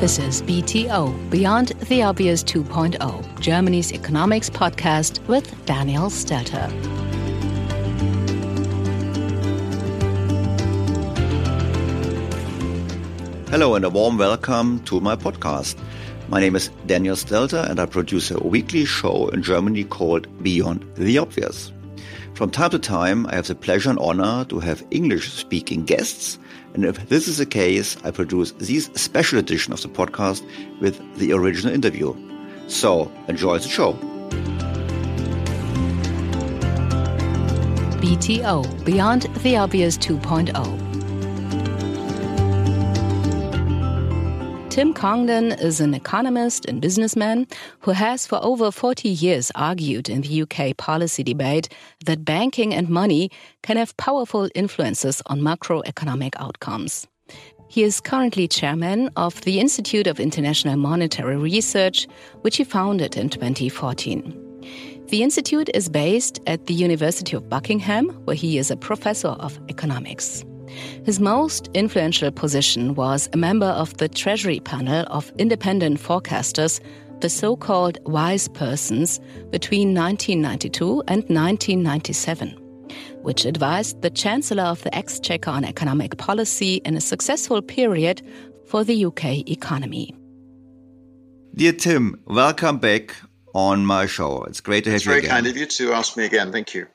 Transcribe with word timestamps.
This 0.00 0.20
is 0.20 0.42
BTO, 0.42 1.28
Beyond 1.28 1.70
the 1.88 2.04
Obvious 2.04 2.44
2.0, 2.44 3.40
Germany's 3.40 3.92
economics 3.92 4.48
podcast 4.48 5.18
with 5.26 5.66
Daniel 5.66 6.04
Stelter. 6.04 6.70
Hello 13.48 13.74
and 13.74 13.84
a 13.84 13.90
warm 13.90 14.18
welcome 14.18 14.78
to 14.84 15.00
my 15.00 15.16
podcast. 15.16 15.74
My 16.28 16.38
name 16.38 16.54
is 16.54 16.70
Daniel 16.86 17.16
Stelter 17.16 17.68
and 17.68 17.80
I 17.80 17.86
produce 17.86 18.30
a 18.30 18.38
weekly 18.38 18.84
show 18.84 19.26
in 19.30 19.42
Germany 19.42 19.82
called 19.82 20.28
Beyond 20.44 20.88
the 20.94 21.18
Obvious. 21.18 21.72
From 22.38 22.52
time 22.52 22.70
to 22.70 22.78
time, 22.78 23.26
I 23.26 23.34
have 23.34 23.48
the 23.48 23.56
pleasure 23.56 23.90
and 23.90 23.98
honor 23.98 24.44
to 24.44 24.60
have 24.60 24.86
English 24.92 25.32
speaking 25.32 25.84
guests. 25.84 26.38
And 26.72 26.84
if 26.84 27.08
this 27.08 27.26
is 27.26 27.38
the 27.38 27.46
case, 27.46 27.96
I 28.04 28.12
produce 28.12 28.52
this 28.52 28.88
special 28.94 29.40
edition 29.40 29.72
of 29.72 29.82
the 29.82 29.88
podcast 29.88 30.46
with 30.80 31.02
the 31.16 31.32
original 31.32 31.74
interview. 31.74 32.14
So 32.68 33.10
enjoy 33.26 33.58
the 33.58 33.68
show. 33.68 33.94
BTO, 38.00 38.84
Beyond 38.84 39.22
the 39.42 39.56
Obvious 39.56 39.98
2.0. 39.98 40.87
Tim 44.78 44.94
Congdon 44.94 45.50
is 45.58 45.80
an 45.80 45.92
economist 45.92 46.64
and 46.66 46.80
businessman 46.80 47.48
who 47.80 47.90
has 47.90 48.28
for 48.28 48.38
over 48.44 48.70
40 48.70 49.08
years 49.08 49.50
argued 49.56 50.08
in 50.08 50.20
the 50.20 50.42
UK 50.42 50.76
policy 50.76 51.24
debate 51.24 51.68
that 52.04 52.24
banking 52.24 52.72
and 52.72 52.88
money 52.88 53.28
can 53.64 53.76
have 53.76 53.96
powerful 53.96 54.48
influences 54.54 55.20
on 55.26 55.40
macroeconomic 55.40 56.34
outcomes. 56.36 57.08
He 57.68 57.82
is 57.82 58.00
currently 58.00 58.46
chairman 58.46 59.10
of 59.16 59.40
the 59.40 59.58
Institute 59.58 60.06
of 60.06 60.20
International 60.20 60.76
Monetary 60.76 61.36
Research, 61.36 62.06
which 62.42 62.58
he 62.58 62.62
founded 62.62 63.16
in 63.16 63.30
2014. 63.30 64.62
The 65.08 65.24
institute 65.24 65.70
is 65.74 65.88
based 65.88 66.38
at 66.46 66.66
the 66.66 66.74
University 66.74 67.34
of 67.34 67.48
Buckingham, 67.48 68.10
where 68.26 68.36
he 68.36 68.58
is 68.58 68.70
a 68.70 68.76
professor 68.76 69.34
of 69.40 69.58
economics. 69.68 70.44
His 71.04 71.20
most 71.20 71.68
influential 71.74 72.30
position 72.30 72.94
was 72.94 73.28
a 73.32 73.36
member 73.36 73.66
of 73.66 73.96
the 73.96 74.08
Treasury 74.08 74.60
panel 74.60 75.06
of 75.08 75.32
independent 75.38 76.00
forecasters, 76.00 76.80
the 77.20 77.28
so 77.28 77.56
called 77.56 77.98
wise 78.04 78.48
persons, 78.48 79.20
between 79.50 79.94
1992 79.94 81.02
and 81.08 81.22
1997, 81.28 82.50
which 83.22 83.44
advised 83.44 84.02
the 84.02 84.10
Chancellor 84.10 84.64
of 84.64 84.82
the 84.82 84.94
Exchequer 84.94 85.50
on 85.50 85.64
economic 85.64 86.16
policy 86.16 86.76
in 86.84 86.96
a 86.96 87.00
successful 87.00 87.60
period 87.60 88.22
for 88.66 88.84
the 88.84 89.04
UK 89.04 89.48
economy. 89.48 90.14
Dear 91.54 91.72
Tim, 91.72 92.20
welcome 92.26 92.78
back 92.78 93.16
on 93.54 93.84
my 93.84 94.06
show. 94.06 94.44
It's 94.44 94.60
great 94.60 94.84
to 94.84 94.90
have 94.90 94.96
It's 94.98 95.06
you 95.06 95.10
very 95.10 95.20
again. 95.20 95.30
kind 95.30 95.46
of 95.46 95.56
you 95.56 95.66
to 95.66 95.92
ask 95.92 96.16
me 96.16 96.24
again. 96.24 96.52
Thank 96.52 96.74
you. 96.74 96.86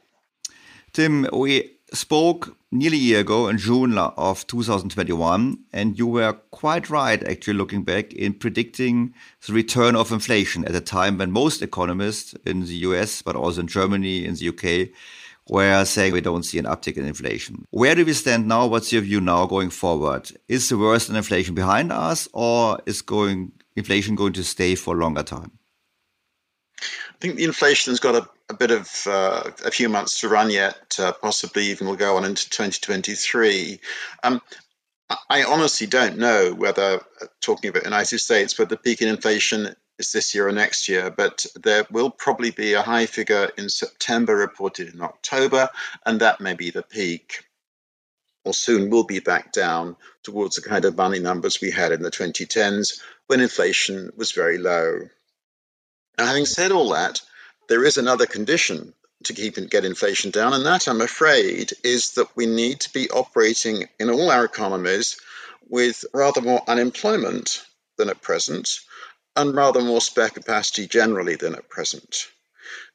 Tim, 0.93 1.27
we 1.33 1.71
spoke 1.91 2.55
nearly 2.73 2.97
a 2.97 3.01
year 3.01 3.19
ago 3.19 3.47
in 3.47 3.57
June 3.57 3.97
of 3.97 4.47
2021, 4.47 5.59
and 5.71 5.97
you 5.97 6.07
were 6.07 6.33
quite 6.51 6.89
right, 6.89 7.23
actually, 7.23 7.53
looking 7.53 7.83
back 7.83 8.11
in 8.13 8.33
predicting 8.33 9.13
the 9.45 9.53
return 9.53 9.95
of 9.95 10.11
inflation 10.11 10.65
at 10.65 10.75
a 10.75 10.81
time 10.81 11.17
when 11.17 11.31
most 11.31 11.61
economists 11.61 12.33
in 12.45 12.65
the 12.65 12.75
US, 12.87 13.21
but 13.21 13.35
also 13.35 13.61
in 13.61 13.67
Germany, 13.67 14.25
in 14.25 14.35
the 14.35 14.49
UK, 14.49 14.89
were 15.49 15.85
saying 15.85 16.13
we 16.13 16.21
don't 16.21 16.43
see 16.43 16.57
an 16.57 16.65
uptick 16.65 16.97
in 16.97 17.05
inflation. 17.05 17.65
Where 17.69 17.95
do 17.95 18.05
we 18.05 18.13
stand 18.13 18.47
now? 18.47 18.65
What's 18.65 18.91
your 18.91 19.01
view 19.01 19.21
now 19.21 19.45
going 19.45 19.69
forward? 19.69 20.31
Is 20.47 20.69
the 20.69 20.77
worst 20.77 21.09
in 21.09 21.15
inflation 21.15 21.53
behind 21.53 21.91
us 21.91 22.27
or 22.33 22.79
is 22.85 23.01
going 23.01 23.51
inflation 23.75 24.15
going 24.15 24.33
to 24.33 24.43
stay 24.43 24.75
for 24.75 24.95
a 24.95 24.99
longer 24.99 25.23
time? 25.23 25.51
Think 27.23 27.37
the 27.37 27.45
inflation's 27.45 28.01
got 28.01 28.15
a, 28.15 28.29
a 28.49 28.53
bit 28.53 28.71
of 28.71 29.07
uh, 29.07 29.43
a 29.63 29.71
few 29.71 29.87
months 29.87 30.19
to 30.19 30.27
run 30.27 30.49
yet, 30.49 30.97
uh, 30.99 31.13
possibly 31.13 31.67
even 31.67 31.87
will 31.87 31.95
go 31.95 32.17
on 32.17 32.25
into 32.25 32.49
2023. 32.49 33.79
Um, 34.23 34.41
I 35.29 35.45
honestly 35.45 35.87
don't 35.87 36.17
know 36.17 36.53
whether, 36.53 36.99
uh, 37.21 37.25
talking 37.39 37.69
about 37.69 37.83
the 37.83 37.89
United 37.89 38.19
States, 38.19 38.59
whether 38.59 38.75
the 38.75 38.81
peak 38.81 39.01
in 39.01 39.07
inflation 39.07 39.73
is 39.97 40.11
this 40.11 40.35
year 40.35 40.49
or 40.49 40.51
next 40.51 40.89
year, 40.89 41.09
but 41.11 41.45
there 41.55 41.87
will 41.89 42.09
probably 42.09 42.51
be 42.51 42.73
a 42.73 42.81
high 42.81 43.05
figure 43.05 43.49
in 43.57 43.69
September 43.69 44.35
reported 44.35 44.93
in 44.93 45.01
October, 45.01 45.69
and 46.05 46.19
that 46.19 46.41
may 46.41 46.55
be 46.55 46.71
the 46.71 46.83
peak. 46.83 47.45
Or 48.43 48.53
soon 48.53 48.89
will 48.89 49.05
be 49.05 49.21
back 49.21 49.53
down 49.53 49.95
towards 50.23 50.57
the 50.57 50.67
kind 50.67 50.83
of 50.83 50.97
money 50.97 51.19
numbers 51.19 51.61
we 51.61 51.71
had 51.71 51.93
in 51.93 52.01
the 52.01 52.11
2010s 52.11 52.99
when 53.27 53.39
inflation 53.39 54.11
was 54.17 54.33
very 54.33 54.57
low. 54.57 55.07
Now, 56.17 56.27
having 56.27 56.45
said 56.45 56.71
all 56.71 56.89
that, 56.89 57.21
there 57.69 57.83
is 57.83 57.97
another 57.97 58.25
condition 58.25 58.93
to 59.23 59.33
keep 59.33 59.57
and 59.57 59.69
get 59.69 59.85
inflation 59.85 60.31
down, 60.31 60.53
and 60.53 60.65
that, 60.65 60.87
I'm 60.87 61.01
afraid, 61.01 61.73
is 61.83 62.11
that 62.11 62.35
we 62.35 62.45
need 62.45 62.81
to 62.81 62.93
be 62.93 63.09
operating 63.09 63.87
in 63.99 64.09
all 64.09 64.29
our 64.29 64.45
economies 64.45 65.17
with 65.69 66.05
rather 66.13 66.41
more 66.41 66.61
unemployment 66.67 67.65
than 67.97 68.09
at 68.09 68.21
present, 68.21 68.79
and 69.35 69.55
rather 69.55 69.81
more 69.81 70.01
spare 70.01 70.29
capacity 70.29 70.87
generally 70.87 71.35
than 71.35 71.55
at 71.55 71.69
present. 71.69 72.27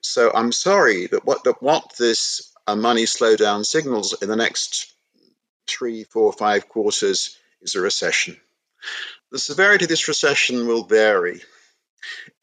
So 0.00 0.30
I'm 0.32 0.52
sorry 0.52 1.06
that 1.08 1.24
what 1.24 1.44
that 1.44 1.62
what 1.62 1.96
this 1.98 2.52
uh, 2.66 2.76
money 2.76 3.04
slowdown 3.04 3.64
signals 3.64 4.14
in 4.22 4.28
the 4.28 4.36
next 4.36 4.92
three, 5.66 6.04
four, 6.04 6.32
five 6.32 6.68
quarters 6.68 7.36
is 7.62 7.74
a 7.74 7.80
recession. 7.80 8.36
The 9.32 9.38
severity 9.38 9.84
of 9.84 9.88
this 9.88 10.08
recession 10.08 10.66
will 10.66 10.84
vary. 10.84 11.42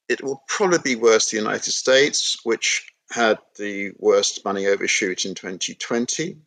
It 0.08 0.24
will 0.24 0.44
probably 0.48 0.80
be 0.80 0.96
worse 0.96 1.30
the 1.30 1.38
United 1.38 1.72
States, 1.72 2.38
which 2.44 2.88
had 3.10 3.40
the 3.58 3.94
worst 3.98 4.44
money 4.46 4.68
overshoot 4.68 5.26
in 5.26 5.36
2020. 5.36 6.38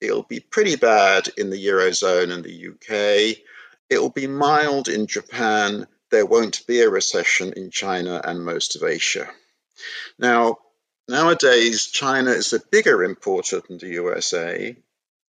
It'll 0.00 0.24
be 0.24 0.40
pretty 0.40 0.76
bad 0.76 1.28
in 1.36 1.50
the 1.50 1.66
Eurozone 1.66 2.32
and 2.32 2.44
the 2.44 2.68
UK. 2.68 3.38
It'll 3.88 4.10
be 4.10 4.26
mild 4.26 4.88
in 4.88 5.06
Japan. 5.06 5.86
There 6.10 6.26
won't 6.26 6.66
be 6.66 6.80
a 6.80 6.90
recession 6.90 7.52
in 7.54 7.70
China 7.70 8.20
and 8.22 8.44
most 8.44 8.76
of 8.76 8.82
Asia. 8.82 9.28
Now, 10.18 10.58
nowadays, 11.08 11.86
China 11.86 12.30
is 12.30 12.52
a 12.52 12.60
bigger 12.70 13.02
importer 13.04 13.60
than 13.60 13.78
the 13.78 13.88
USA, 13.88 14.76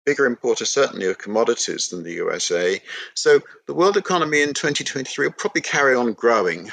bigger 0.05 0.27
importer 0.27 0.65
certainly 0.65 1.07
of 1.07 1.19
commodities 1.19 1.89
than 1.89 2.03
the 2.03 2.13
USA. 2.13 2.81
So 3.15 3.41
the 3.67 3.75
world 3.75 3.97
economy 3.97 4.43
in 4.43 4.55
2023 4.55 5.27
will 5.27 5.33
probably 5.33 5.63
carry 5.63 5.95
on 5.95 6.13
growing, 6.13 6.71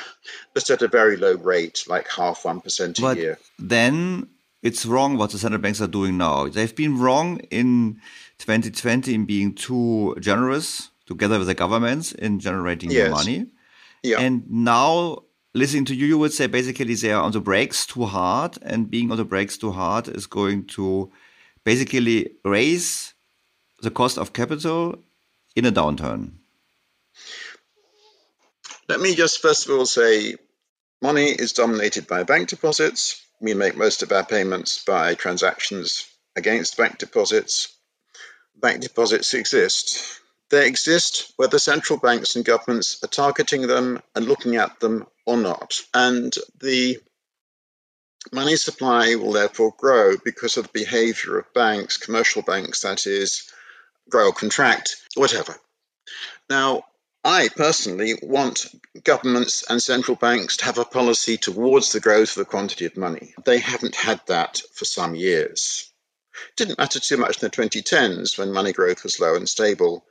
but 0.54 0.70
at 0.70 0.82
a 0.82 0.88
very 0.88 1.18
low 1.18 1.36
rate, 1.36 1.86
like 1.88 2.10
half 2.10 2.44
1% 2.44 2.98
a 2.98 3.02
but 3.02 3.18
year. 3.18 3.40
Then 3.58 4.28
it's 4.62 4.86
wrong 4.86 5.18
what 5.18 5.32
the 5.32 5.40
central 5.40 5.62
banks 5.62 5.82
are 5.82 5.88
doing 5.88 6.18
now. 6.18 6.48
They've 6.48 6.76
been 6.76 7.00
wrong 7.00 7.40
in 7.50 8.00
2020 8.40 9.14
in 9.14 9.26
being 9.26 9.54
too 9.54 10.16
generous 10.20 10.90
together 11.06 11.38
with 11.38 11.48
the 11.48 11.56
governments 11.56 12.12
in 12.12 12.40
generating 12.40 12.92
yes. 12.92 13.12
money. 13.12 13.48
Yeah. 14.04 14.20
And 14.20 14.50
now 14.50 15.24
listening 15.54 15.86
to 15.86 15.96
you, 15.96 16.06
you 16.06 16.18
would 16.18 16.34
say 16.34 16.48
basically 16.48 16.94
they 16.96 17.12
are 17.12 17.22
on 17.22 17.32
the 17.32 17.42
brakes 17.42 17.86
too 17.86 18.06
hard, 18.06 18.58
and 18.62 18.90
being 18.90 19.12
on 19.12 19.18
the 19.18 19.26
brakes 19.26 19.58
too 19.58 19.72
hard 19.72 20.08
is 20.08 20.26
going 20.26 20.66
to 20.68 21.12
basically 21.64 22.32
raise 22.44 23.14
the 23.82 23.92
cost 23.92 24.18
of 24.18 24.34
capital 24.34 25.00
in 25.56 25.66
a 25.66 25.72
downturn? 25.72 26.32
Let 28.88 29.00
me 29.00 29.16
just 29.16 29.42
first 29.42 29.68
of 29.68 29.78
all 29.78 29.86
say 29.86 30.36
money 31.02 31.30
is 31.30 31.54
dominated 31.54 32.08
by 32.08 32.24
bank 32.24 32.50
deposits. 32.50 33.26
We 33.40 33.54
make 33.54 33.76
most 33.76 34.04
of 34.04 34.12
our 34.12 34.26
payments 34.26 34.84
by 34.86 35.16
transactions 35.16 36.06
against 36.36 36.78
bank 36.78 36.98
deposits. 36.98 37.76
Bank 38.56 38.82
deposits 38.82 39.34
exist. 39.34 40.20
They 40.50 40.68
exist 40.68 41.34
whether 41.38 41.58
central 41.58 41.98
banks 41.98 42.36
and 42.36 42.46
governments 42.46 43.02
are 43.04 43.08
targeting 43.08 43.68
them 43.68 44.02
and 44.14 44.26
looking 44.26 44.58
at 44.58 44.80
them 44.80 45.08
or 45.26 45.38
not. 45.38 45.80
And 45.94 46.34
the 46.60 47.00
money 48.32 48.56
supply 48.58 49.16
will 49.16 49.32
therefore 49.32 49.74
grow 49.78 50.18
because 50.24 50.58
of 50.58 50.66
the 50.66 50.80
behavior 50.80 51.40
of 51.40 51.54
banks, 51.54 51.98
commercial 51.98 52.42
banks, 52.42 52.82
that 52.82 53.08
is, 53.08 53.51
grow 54.12 54.28
or 54.28 54.34
contract, 54.34 54.98
whatever. 55.16 55.56
Now, 56.50 56.84
I 57.24 57.50
personally 57.50 58.16
want 58.22 58.66
governments 59.04 59.64
and 59.70 59.82
central 59.82 60.18
banks 60.18 60.58
to 60.58 60.66
have 60.66 60.80
a 60.80 60.86
policy 60.86 61.38
towards 61.38 61.92
the 61.92 62.00
growth 62.00 62.32
of 62.32 62.36
the 62.38 62.46
quantity 62.46 62.86
of 62.86 62.98
money. 62.98 63.34
They 63.46 63.60
haven't 63.60 63.96
had 63.96 64.22
that 64.26 64.62
for 64.74 64.86
some 64.86 65.14
years. 65.14 65.92
It 66.50 66.56
didn't 66.56 66.80
matter 66.80 67.00
too 67.00 67.18
much 67.18 67.42
in 67.42 67.48
the 67.48 67.56
2010s 67.56 68.38
when 68.38 68.52
money 68.52 68.74
growth 68.74 69.04
was 69.04 69.20
low 69.20 69.36
and 69.36 69.48
stable. 69.48 70.04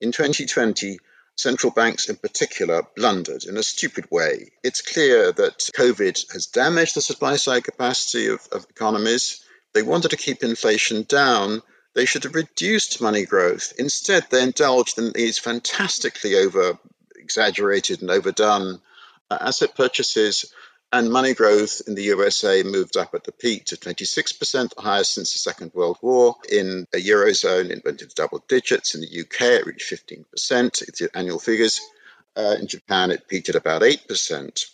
In 0.00 0.12
2020, 0.12 0.98
central 1.36 1.72
banks 1.72 2.08
in 2.08 2.16
particular 2.16 2.82
blundered 2.96 3.44
in 3.44 3.56
a 3.56 3.62
stupid 3.62 4.10
way. 4.10 4.52
It's 4.62 4.82
clear 4.82 5.32
that 5.32 5.70
COVID 5.74 6.32
has 6.32 6.46
damaged 6.46 6.94
the 6.94 7.00
supply 7.00 7.36
side 7.36 7.64
capacity 7.64 8.26
of, 8.26 8.46
of 8.52 8.66
economies. 8.68 9.42
They 9.72 9.82
wanted 9.82 10.10
to 10.10 10.16
keep 10.16 10.42
inflation 10.42 11.04
down 11.04 11.62
they 11.98 12.04
should 12.04 12.22
have 12.22 12.36
reduced 12.36 13.00
money 13.00 13.24
growth. 13.26 13.72
Instead, 13.76 14.24
they 14.30 14.40
indulged 14.40 14.98
in 14.98 15.10
these 15.12 15.36
fantastically 15.36 16.36
over 16.36 16.78
exaggerated 17.16 18.02
and 18.02 18.10
overdone 18.12 18.80
uh, 19.28 19.38
asset 19.40 19.74
purchases, 19.74 20.54
and 20.92 21.10
money 21.10 21.34
growth 21.34 21.82
in 21.88 21.96
the 21.96 22.04
USA 22.04 22.62
moved 22.62 22.96
up 22.96 23.16
at 23.16 23.24
the 23.24 23.32
peak 23.32 23.64
to 23.64 23.76
26%, 23.76 24.76
the 24.76 24.80
highest 24.80 25.14
since 25.14 25.32
the 25.32 25.40
Second 25.40 25.72
World 25.74 25.98
War. 26.00 26.36
In 26.48 26.86
the 26.92 27.02
Eurozone, 27.02 27.70
it 27.70 27.84
went 27.84 28.00
into 28.00 28.14
double 28.14 28.44
digits. 28.46 28.94
In 28.94 29.00
the 29.00 29.20
UK, 29.22 29.58
it 29.58 29.66
reached 29.66 29.92
15%, 29.92 30.82
it's 30.82 31.02
annual 31.16 31.40
figures. 31.40 31.80
Uh, 32.36 32.54
in 32.60 32.68
Japan, 32.68 33.10
it 33.10 33.26
peaked 33.26 33.48
at 33.48 33.56
about 33.56 33.82
8%. 33.82 34.66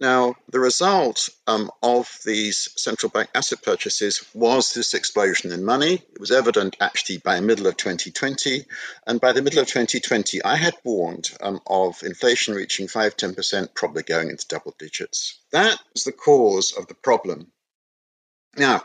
Now, 0.00 0.34
the 0.48 0.60
result 0.60 1.28
um, 1.46 1.70
of 1.82 2.18
these 2.24 2.68
central 2.76 3.10
bank 3.10 3.30
asset 3.34 3.62
purchases 3.62 4.24
was 4.34 4.72
this 4.72 4.94
explosion 4.94 5.52
in 5.52 5.64
money. 5.64 5.94
It 5.94 6.20
was 6.20 6.32
evident 6.32 6.76
actually 6.80 7.18
by 7.18 7.36
the 7.36 7.42
middle 7.42 7.66
of 7.66 7.76
2020. 7.76 8.64
And 9.06 9.20
by 9.20 9.32
the 9.32 9.42
middle 9.42 9.60
of 9.60 9.68
2020, 9.68 10.42
I 10.42 10.56
had 10.56 10.74
warned 10.82 11.30
um, 11.40 11.60
of 11.66 12.02
inflation 12.02 12.54
reaching 12.54 12.88
5 12.88 13.16
10%, 13.16 13.74
probably 13.74 14.02
going 14.02 14.30
into 14.30 14.48
double 14.48 14.74
digits. 14.78 15.38
That 15.52 15.78
was 15.92 16.04
the 16.04 16.12
cause 16.12 16.72
of 16.76 16.88
the 16.88 16.94
problem. 16.94 17.52
Now, 18.56 18.84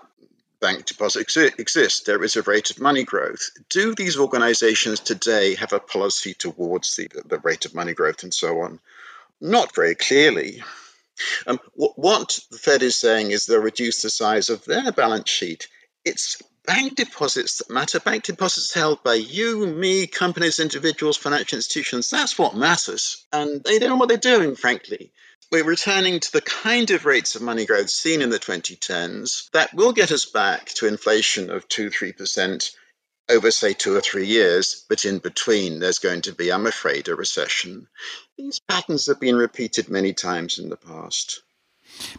bank 0.59 0.85
deposits 0.85 1.37
exist. 1.37 2.05
There 2.05 2.23
is 2.23 2.35
a 2.35 2.41
rate 2.41 2.71
of 2.71 2.79
money 2.79 3.03
growth. 3.03 3.49
Do 3.69 3.95
these 3.95 4.17
organizations 4.17 4.99
today 4.99 5.55
have 5.55 5.73
a 5.73 5.79
policy 5.79 6.33
towards 6.33 6.95
the, 6.95 7.09
the 7.25 7.39
rate 7.39 7.65
of 7.65 7.75
money 7.75 7.93
growth 7.93 8.23
and 8.23 8.33
so 8.33 8.61
on? 8.61 8.79
Not 9.39 9.75
very 9.75 9.95
clearly. 9.95 10.63
Um, 11.45 11.59
what 11.73 12.39
the 12.51 12.57
Fed 12.57 12.83
is 12.83 12.95
saying 12.95 13.31
is 13.31 13.45
they'll 13.45 13.59
reduce 13.59 14.01
the 14.01 14.09
size 14.09 14.49
of 14.49 14.65
their 14.65 14.91
balance 14.91 15.29
sheet. 15.29 15.67
It's 16.05 16.41
bank 16.65 16.95
deposits 16.95 17.57
that 17.57 17.73
matter. 17.73 17.99
Bank 17.99 18.23
deposits 18.23 18.73
held 18.73 19.03
by 19.03 19.15
you, 19.15 19.65
me, 19.65 20.05
companies, 20.05 20.59
individuals, 20.59 21.17
financial 21.17 21.57
institutions. 21.57 22.09
That's 22.09 22.37
what 22.37 22.55
matters. 22.55 23.25
And 23.33 23.63
they 23.63 23.79
don't 23.79 23.89
know 23.89 23.95
what 23.95 24.09
they're 24.09 24.17
doing, 24.17 24.55
frankly. 24.55 25.11
We're 25.49 25.63
returning 25.63 26.19
to 26.19 26.31
the 26.31 26.41
kind 26.41 26.91
of 26.91 27.05
rates 27.05 27.35
of 27.35 27.41
money 27.41 27.65
growth 27.65 27.89
seen 27.89 28.21
in 28.21 28.29
the 28.29 28.39
2010s 28.39 29.49
that 29.51 29.73
will 29.73 29.93
get 29.93 30.11
us 30.11 30.25
back 30.25 30.65
to 30.75 30.87
inflation 30.87 31.49
of 31.49 31.67
2 31.69 31.89
3% 31.89 32.71
over, 33.29 33.51
say, 33.51 33.73
two 33.73 33.95
or 33.95 34.01
three 34.01 34.27
years, 34.27 34.85
but 34.89 35.05
in 35.05 35.19
between, 35.19 35.79
there's 35.79 35.99
going 35.99 36.21
to 36.21 36.33
be, 36.33 36.51
I'm 36.51 36.67
afraid, 36.67 37.07
a 37.07 37.15
recession. 37.15 37.87
These 38.37 38.59
patterns 38.59 39.07
have 39.07 39.19
been 39.19 39.35
repeated 39.35 39.89
many 39.89 40.13
times 40.13 40.59
in 40.59 40.69
the 40.69 40.77
past. 40.77 41.41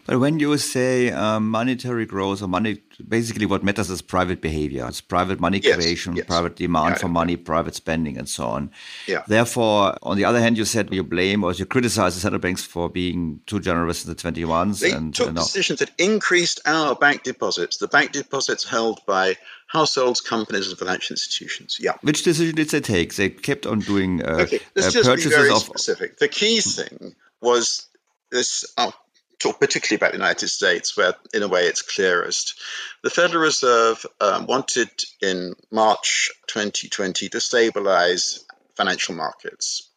But 0.05 0.19
when 0.19 0.39
you 0.39 0.57
say 0.57 1.11
um, 1.11 1.49
monetary 1.49 2.05
growth 2.05 2.41
or 2.41 2.47
money, 2.47 2.81
basically 3.07 3.45
what 3.45 3.63
matters 3.63 3.89
is 3.89 4.01
private 4.01 4.41
behavior. 4.41 4.85
It's 4.87 5.01
private 5.01 5.39
money 5.39 5.59
yes, 5.59 5.75
creation, 5.75 6.15
yes. 6.15 6.25
private 6.25 6.55
demand 6.55 6.95
yeah, 6.95 6.99
for 6.99 7.07
money, 7.07 7.35
private 7.37 7.75
spending, 7.75 8.17
and 8.17 8.27
so 8.27 8.45
on. 8.45 8.71
Yeah. 9.07 9.23
Therefore, 9.27 9.97
on 10.03 10.17
the 10.17 10.25
other 10.25 10.39
hand, 10.39 10.57
you 10.57 10.65
said 10.65 10.93
you 10.93 11.03
blame 11.03 11.43
or 11.43 11.53
you 11.53 11.65
criticize 11.65 12.15
the 12.15 12.21
central 12.21 12.39
banks 12.39 12.63
for 12.63 12.89
being 12.89 13.41
too 13.45 13.59
generous 13.59 14.05
in 14.05 14.09
the 14.09 14.15
21s. 14.15 14.79
They 14.79 14.91
and, 14.91 15.13
took 15.13 15.33
decisions 15.33 15.79
that 15.79 15.91
increased 15.97 16.59
our 16.65 16.95
bank 16.95 17.23
deposits, 17.23 17.77
the 17.77 17.87
bank 17.87 18.11
deposits 18.11 18.67
held 18.67 19.05
by 19.05 19.35
households, 19.67 20.19
companies, 20.19 20.67
and 20.67 20.77
financial 20.77 21.13
institutions. 21.13 21.77
Yeah. 21.79 21.93
Which 22.01 22.23
decision 22.23 22.55
did 22.55 22.69
they 22.69 22.81
take? 22.81 23.15
They 23.15 23.29
kept 23.29 23.65
on 23.65 23.79
doing 23.79 24.23
uh, 24.23 24.39
okay, 24.41 24.59
let's 24.75 24.87
uh, 24.87 24.91
just 24.91 25.09
purchases 25.09 25.31
be 25.31 25.35
very 25.35 25.51
of. 25.51 25.59
Specific. 25.59 26.17
The 26.17 26.27
key 26.27 26.59
thing 26.61 27.15
was 27.39 27.87
this 28.31 28.65
uh, 28.77 28.91
talk 29.39 29.59
particularly 29.59 29.97
about 29.97 30.11
the 30.11 30.17
United 30.17 30.49
States, 30.49 30.95
where 30.95 31.15
in 31.33 31.43
a 31.43 31.47
way 31.47 31.65
it's 31.65 31.81
clearest. 31.81 32.59
The 33.03 33.09
Federal 33.09 33.43
Reserve 33.43 34.05
um, 34.19 34.45
wanted 34.45 34.89
in 35.21 35.55
March 35.71 36.31
2020 36.47 37.29
to 37.29 37.41
stabilize 37.41 38.45
financial 38.75 39.15
markets. 39.15 39.89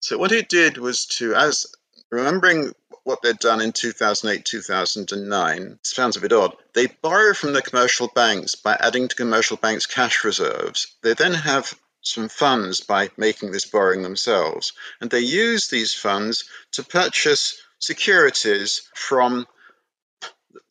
So 0.00 0.18
what 0.18 0.32
it 0.32 0.48
did 0.48 0.78
was 0.78 1.06
to, 1.18 1.34
as 1.34 1.66
remembering 2.10 2.72
what 3.02 3.22
they'd 3.22 3.38
done 3.38 3.60
in 3.60 3.72
2008, 3.72 4.44
2009, 4.44 5.78
sounds 5.82 6.16
a 6.16 6.20
bit 6.20 6.32
odd. 6.32 6.56
They 6.74 6.86
borrow 6.86 7.34
from 7.34 7.52
the 7.52 7.62
commercial 7.62 8.08
banks 8.08 8.54
by 8.54 8.76
adding 8.78 9.08
to 9.08 9.16
commercial 9.16 9.56
banks' 9.56 9.86
cash 9.86 10.24
reserves. 10.24 10.88
They 11.02 11.14
then 11.14 11.34
have 11.34 11.74
some 12.02 12.28
funds 12.28 12.80
by 12.80 13.10
making 13.16 13.50
this 13.50 13.64
borrowing 13.64 14.02
themselves. 14.02 14.72
And 15.00 15.10
they 15.10 15.20
use 15.20 15.68
these 15.68 15.92
funds 15.92 16.44
to 16.72 16.84
purchase 16.84 17.60
securities 17.86 18.82
from 18.94 19.46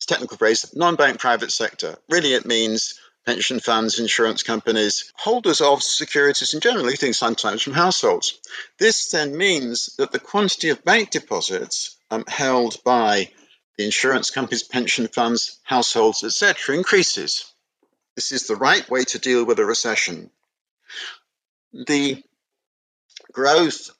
technical 0.06 0.36
phrase, 0.36 0.72
non-bank 0.74 1.18
private 1.18 1.50
sector. 1.50 1.96
Really, 2.08 2.34
it 2.34 2.46
means 2.46 2.98
pension 3.26 3.58
funds, 3.58 3.98
insurance 3.98 4.42
companies, 4.42 5.12
holders 5.16 5.60
of 5.60 5.82
securities 5.82 6.54
in 6.54 6.60
general, 6.60 6.88
things 6.90 7.18
sometimes 7.18 7.62
from 7.62 7.72
households. 7.72 8.38
This 8.78 9.10
then 9.10 9.36
means 9.36 9.96
that 9.96 10.12
the 10.12 10.20
quantity 10.20 10.68
of 10.68 10.84
bank 10.84 11.10
deposits 11.10 11.96
um, 12.10 12.24
held 12.28 12.82
by 12.84 13.30
the 13.76 13.84
insurance 13.84 14.30
companies, 14.30 14.62
pension 14.62 15.08
funds, 15.08 15.58
households, 15.64 16.22
etc., 16.22 16.76
increases. 16.76 17.52
This 18.14 18.32
is 18.32 18.46
the 18.46 18.56
right 18.56 18.88
way 18.88 19.04
to 19.04 19.18
deal 19.18 19.44
with 19.44 19.58
a 19.58 19.64
recession. 19.64 20.30
The 21.72 22.22
growth 23.32 23.90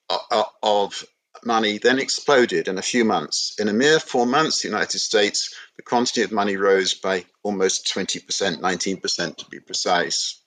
of 0.62 1.04
money 1.46 1.78
then 1.78 1.98
exploded 1.98 2.68
in 2.68 2.78
a 2.78 2.82
few 2.82 3.04
months. 3.04 3.54
In 3.58 3.68
a 3.68 3.72
mere 3.72 4.00
four 4.00 4.26
months, 4.26 4.62
the 4.62 4.68
United 4.68 4.98
States, 4.98 5.54
the 5.76 5.82
quantity 5.82 6.22
of 6.22 6.32
money 6.32 6.56
rose 6.56 6.94
by 6.94 7.24
almost 7.42 7.86
20%, 7.94 8.60
19% 8.60 9.36
to 9.36 9.46
be 9.46 9.60
precise. 9.60 10.40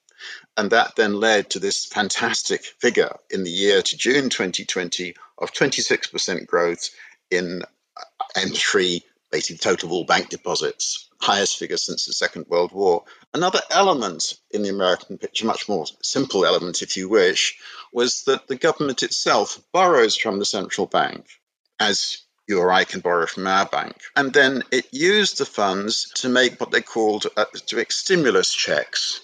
And 0.57 0.71
that 0.71 0.95
then 0.95 1.13
led 1.13 1.51
to 1.51 1.59
this 1.59 1.85
fantastic 1.85 2.63
figure 2.63 3.15
in 3.29 3.43
the 3.43 3.51
year 3.51 3.81
to 3.81 3.97
June 3.97 4.29
2020 4.29 5.15
of 5.37 5.53
26% 5.53 6.45
growth 6.45 6.89
in 7.31 7.63
uh, 7.63 8.03
M3, 8.35 9.01
basically 9.31 9.57
total 9.57 9.89
of 9.89 9.93
all 9.93 10.03
bank 10.05 10.29
deposits, 10.29 11.09
highest 11.21 11.57
figure 11.57 11.77
since 11.77 12.05
the 12.05 12.13
Second 12.13 12.47
World 12.47 12.71
War. 12.71 13.03
Another 13.33 13.61
element 13.69 14.35
in 14.51 14.63
the 14.63 14.69
American 14.69 15.17
picture, 15.17 15.45
much 15.45 15.69
more 15.69 15.85
simple 16.01 16.45
element 16.45 16.81
if 16.81 16.97
you 16.97 17.09
wish, 17.09 17.59
was 17.93 18.23
that 18.23 18.47
the 18.47 18.55
government 18.55 19.03
itself 19.03 19.59
borrows 19.71 20.15
from 20.15 20.39
the 20.39 20.45
central 20.45 20.87
bank, 20.87 21.27
as 21.79 22.23
you 22.47 22.59
or 22.59 22.71
I 22.71 22.83
can 22.83 23.01
borrow 23.01 23.27
from 23.27 23.45
our 23.45 23.67
bank. 23.67 23.95
And 24.15 24.33
then 24.33 24.63
it 24.71 24.87
used 24.91 25.37
the 25.37 25.45
funds 25.45 26.11
to 26.15 26.29
make 26.29 26.59
what 26.59 26.71
they 26.71 26.81
called 26.81 27.27
uh, 27.37 27.45
to 27.67 27.75
make 27.75 27.91
stimulus 27.91 28.51
checks. 28.51 29.21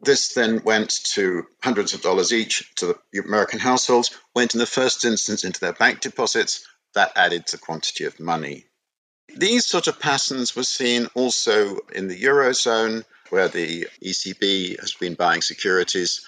This 0.00 0.32
then 0.34 0.62
went 0.64 0.90
to 1.14 1.46
hundreds 1.62 1.92
of 1.92 2.00
dollars 2.00 2.32
each 2.32 2.74
to 2.76 2.98
the 3.12 3.18
American 3.18 3.58
households, 3.58 4.16
went 4.34 4.54
in 4.54 4.60
the 4.60 4.66
first 4.66 5.04
instance 5.04 5.44
into 5.44 5.60
their 5.60 5.72
bank 5.72 6.00
deposits. 6.00 6.66
That 6.94 7.12
added 7.14 7.46
to 7.46 7.56
the 7.56 7.62
quantity 7.62 8.04
of 8.04 8.18
money. 8.18 8.66
These 9.34 9.66
sort 9.66 9.86
of 9.86 10.00
patterns 10.00 10.54
were 10.54 10.62
seen 10.62 11.08
also 11.14 11.78
in 11.94 12.08
the 12.08 12.22
Eurozone, 12.22 13.04
where 13.30 13.48
the 13.48 13.86
ECB 14.04 14.80
has 14.80 14.94
been 14.94 15.14
buying 15.14 15.42
securities 15.42 16.24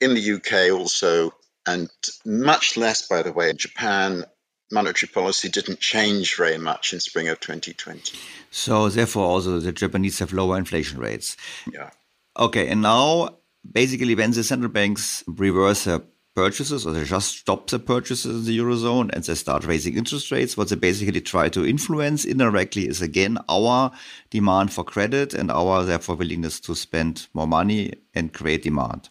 in 0.00 0.14
the 0.14 0.32
UK 0.32 0.72
also, 0.78 1.32
and 1.66 1.88
much 2.24 2.76
less, 2.76 3.06
by 3.06 3.22
the 3.22 3.32
way, 3.32 3.50
in 3.50 3.56
Japan. 3.56 4.24
Monetary 4.72 5.10
policy 5.12 5.48
didn't 5.48 5.78
change 5.78 6.36
very 6.36 6.58
much 6.58 6.92
in 6.92 7.00
spring 7.00 7.28
of 7.28 7.38
2020. 7.38 8.18
So, 8.50 8.88
therefore, 8.88 9.26
also 9.26 9.60
the 9.60 9.72
Japanese 9.72 10.18
have 10.18 10.32
lower 10.32 10.58
inflation 10.58 10.98
rates. 10.98 11.36
Yeah. 11.70 11.90
Okay, 12.36 12.68
and 12.68 12.82
now 12.82 13.38
basically, 13.70 14.14
when 14.14 14.32
the 14.32 14.42
central 14.42 14.72
banks 14.72 15.22
reverse 15.28 15.84
their 15.84 16.00
purchases 16.34 16.86
or 16.86 16.92
they 16.92 17.04
just 17.04 17.38
stop 17.38 17.68
the 17.70 17.78
purchases 17.78 18.40
in 18.40 18.44
the 18.44 18.58
Eurozone 18.58 19.10
and 19.12 19.22
they 19.22 19.34
start 19.34 19.64
raising 19.64 19.96
interest 19.96 20.30
rates, 20.30 20.56
what 20.56 20.68
they 20.68 20.76
basically 20.76 21.20
try 21.20 21.48
to 21.48 21.66
influence 21.66 22.24
indirectly 22.24 22.88
is 22.88 23.00
again 23.00 23.38
our 23.48 23.92
demand 24.30 24.72
for 24.72 24.84
credit 24.84 25.32
and 25.34 25.50
our, 25.50 25.84
therefore, 25.84 26.16
willingness 26.16 26.60
to 26.60 26.74
spend 26.74 27.28
more 27.34 27.46
money 27.46 27.92
and 28.14 28.32
create 28.32 28.62
demand. 28.62 29.08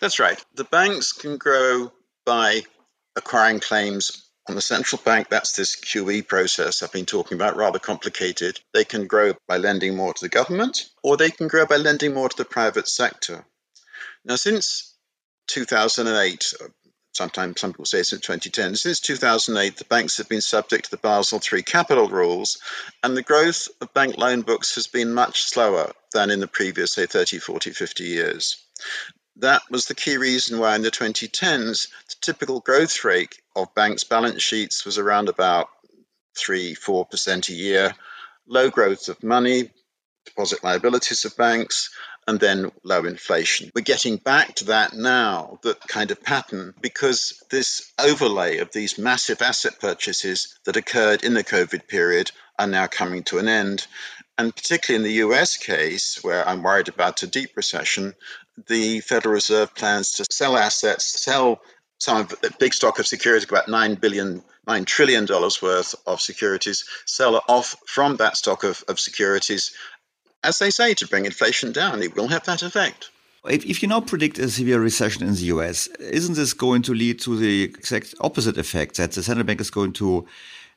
That's 0.00 0.18
right. 0.18 0.42
The 0.54 0.64
banks 0.64 1.12
can 1.12 1.36
grow 1.36 1.92
by 2.24 2.62
acquiring 3.16 3.60
claims 3.60 4.30
on 4.48 4.54
the 4.54 4.60
central 4.60 5.00
bank. 5.04 5.28
That's 5.28 5.56
this 5.56 5.76
QE 5.76 6.26
process 6.26 6.82
I've 6.82 6.92
been 6.92 7.06
talking 7.06 7.36
about, 7.36 7.56
rather 7.56 7.78
complicated. 7.78 8.58
They 8.74 8.84
can 8.84 9.06
grow 9.06 9.34
by 9.46 9.58
lending 9.58 9.96
more 9.96 10.12
to 10.12 10.20
the 10.20 10.28
government, 10.28 10.88
or 11.02 11.16
they 11.16 11.30
can 11.30 11.48
grow 11.48 11.66
by 11.66 11.76
lending 11.76 12.14
more 12.14 12.28
to 12.28 12.36
the 12.36 12.44
private 12.44 12.88
sector. 12.88 13.44
Now, 14.24 14.36
since 14.36 14.91
2008, 15.48 16.54
uh, 16.60 16.68
sometimes 17.12 17.60
some 17.60 17.72
people 17.72 17.84
say 17.84 18.02
since 18.02 18.22
2010, 18.22 18.76
since 18.76 19.00
2008, 19.00 19.76
the 19.76 19.84
banks 19.84 20.16
have 20.18 20.28
been 20.28 20.40
subject 20.40 20.86
to 20.86 20.90
the 20.92 20.96
Basel 20.96 21.40
III 21.40 21.62
capital 21.62 22.08
rules, 22.08 22.58
and 23.02 23.16
the 23.16 23.22
growth 23.22 23.68
of 23.80 23.92
bank 23.94 24.16
loan 24.18 24.42
books 24.42 24.74
has 24.76 24.86
been 24.86 25.12
much 25.12 25.42
slower 25.42 25.92
than 26.12 26.30
in 26.30 26.40
the 26.40 26.46
previous, 26.46 26.92
say, 26.92 27.06
30, 27.06 27.38
40, 27.38 27.70
50 27.70 28.04
years. 28.04 28.56
That 29.36 29.62
was 29.70 29.86
the 29.86 29.94
key 29.94 30.16
reason 30.18 30.58
why 30.58 30.76
in 30.76 30.82
the 30.82 30.90
2010s, 30.90 31.88
the 32.08 32.14
typical 32.20 32.60
growth 32.60 33.04
rate 33.04 33.40
of 33.56 33.74
banks' 33.74 34.04
balance 34.04 34.42
sheets 34.42 34.84
was 34.84 34.98
around 34.98 35.28
about 35.28 35.68
3 36.36 36.74
4% 36.74 37.48
a 37.48 37.52
year, 37.52 37.94
low 38.46 38.70
growth 38.70 39.08
of 39.08 39.22
money, 39.22 39.70
deposit 40.26 40.62
liabilities 40.62 41.24
of 41.24 41.36
banks, 41.36 41.90
and 42.26 42.38
then 42.38 42.70
low 42.84 43.04
inflation. 43.04 43.70
We're 43.74 43.82
getting 43.82 44.16
back 44.16 44.54
to 44.56 44.66
that 44.66 44.92
now, 44.92 45.58
that 45.62 45.80
kind 45.88 46.10
of 46.10 46.22
pattern, 46.22 46.74
because 46.80 47.42
this 47.50 47.92
overlay 47.98 48.58
of 48.58 48.72
these 48.72 48.98
massive 48.98 49.42
asset 49.42 49.80
purchases 49.80 50.58
that 50.64 50.76
occurred 50.76 51.24
in 51.24 51.34
the 51.34 51.44
COVID 51.44 51.88
period 51.88 52.30
are 52.58 52.66
now 52.66 52.86
coming 52.86 53.24
to 53.24 53.38
an 53.38 53.48
end. 53.48 53.86
And 54.38 54.54
particularly 54.54 55.04
in 55.04 55.10
the 55.10 55.24
US 55.26 55.56
case, 55.56 56.20
where 56.22 56.48
I'm 56.48 56.62
worried 56.62 56.88
about 56.88 57.22
a 57.22 57.26
deep 57.26 57.50
recession, 57.56 58.14
the 58.68 59.00
Federal 59.00 59.34
Reserve 59.34 59.74
plans 59.74 60.12
to 60.12 60.26
sell 60.30 60.56
assets, 60.56 61.22
sell 61.22 61.60
some 61.98 62.18
of 62.18 62.28
the 62.40 62.52
big 62.58 62.74
stock 62.74 62.98
of 62.98 63.06
securities, 63.06 63.48
about 63.48 63.68
nine 63.68 63.94
billion, 63.94 64.42
nine 64.66 64.84
trillion 64.84 65.24
dollars 65.24 65.62
worth 65.62 65.94
of 66.04 66.20
securities, 66.20 66.84
sell 67.06 67.40
off 67.48 67.76
from 67.86 68.16
that 68.16 68.36
stock 68.36 68.64
of, 68.64 68.82
of 68.88 68.98
securities, 68.98 69.72
as 70.44 70.58
they 70.58 70.70
say, 70.70 70.94
to 70.94 71.06
bring 71.06 71.26
inflation 71.26 71.72
down. 71.72 72.02
It 72.02 72.16
will 72.16 72.28
have 72.28 72.44
that 72.44 72.62
effect. 72.62 73.10
If, 73.48 73.64
if 73.64 73.82
you 73.82 73.88
now 73.88 74.00
predict 74.00 74.38
a 74.38 74.48
severe 74.48 74.80
recession 74.80 75.26
in 75.26 75.34
the 75.34 75.46
US, 75.56 75.88
isn't 75.98 76.34
this 76.34 76.52
going 76.52 76.82
to 76.82 76.94
lead 76.94 77.20
to 77.20 77.36
the 77.36 77.64
exact 77.64 78.14
opposite 78.20 78.56
effect 78.56 78.96
that 78.96 79.12
the 79.12 79.22
central 79.22 79.44
bank 79.44 79.60
is 79.60 79.70
going 79.70 79.92
to 79.94 80.26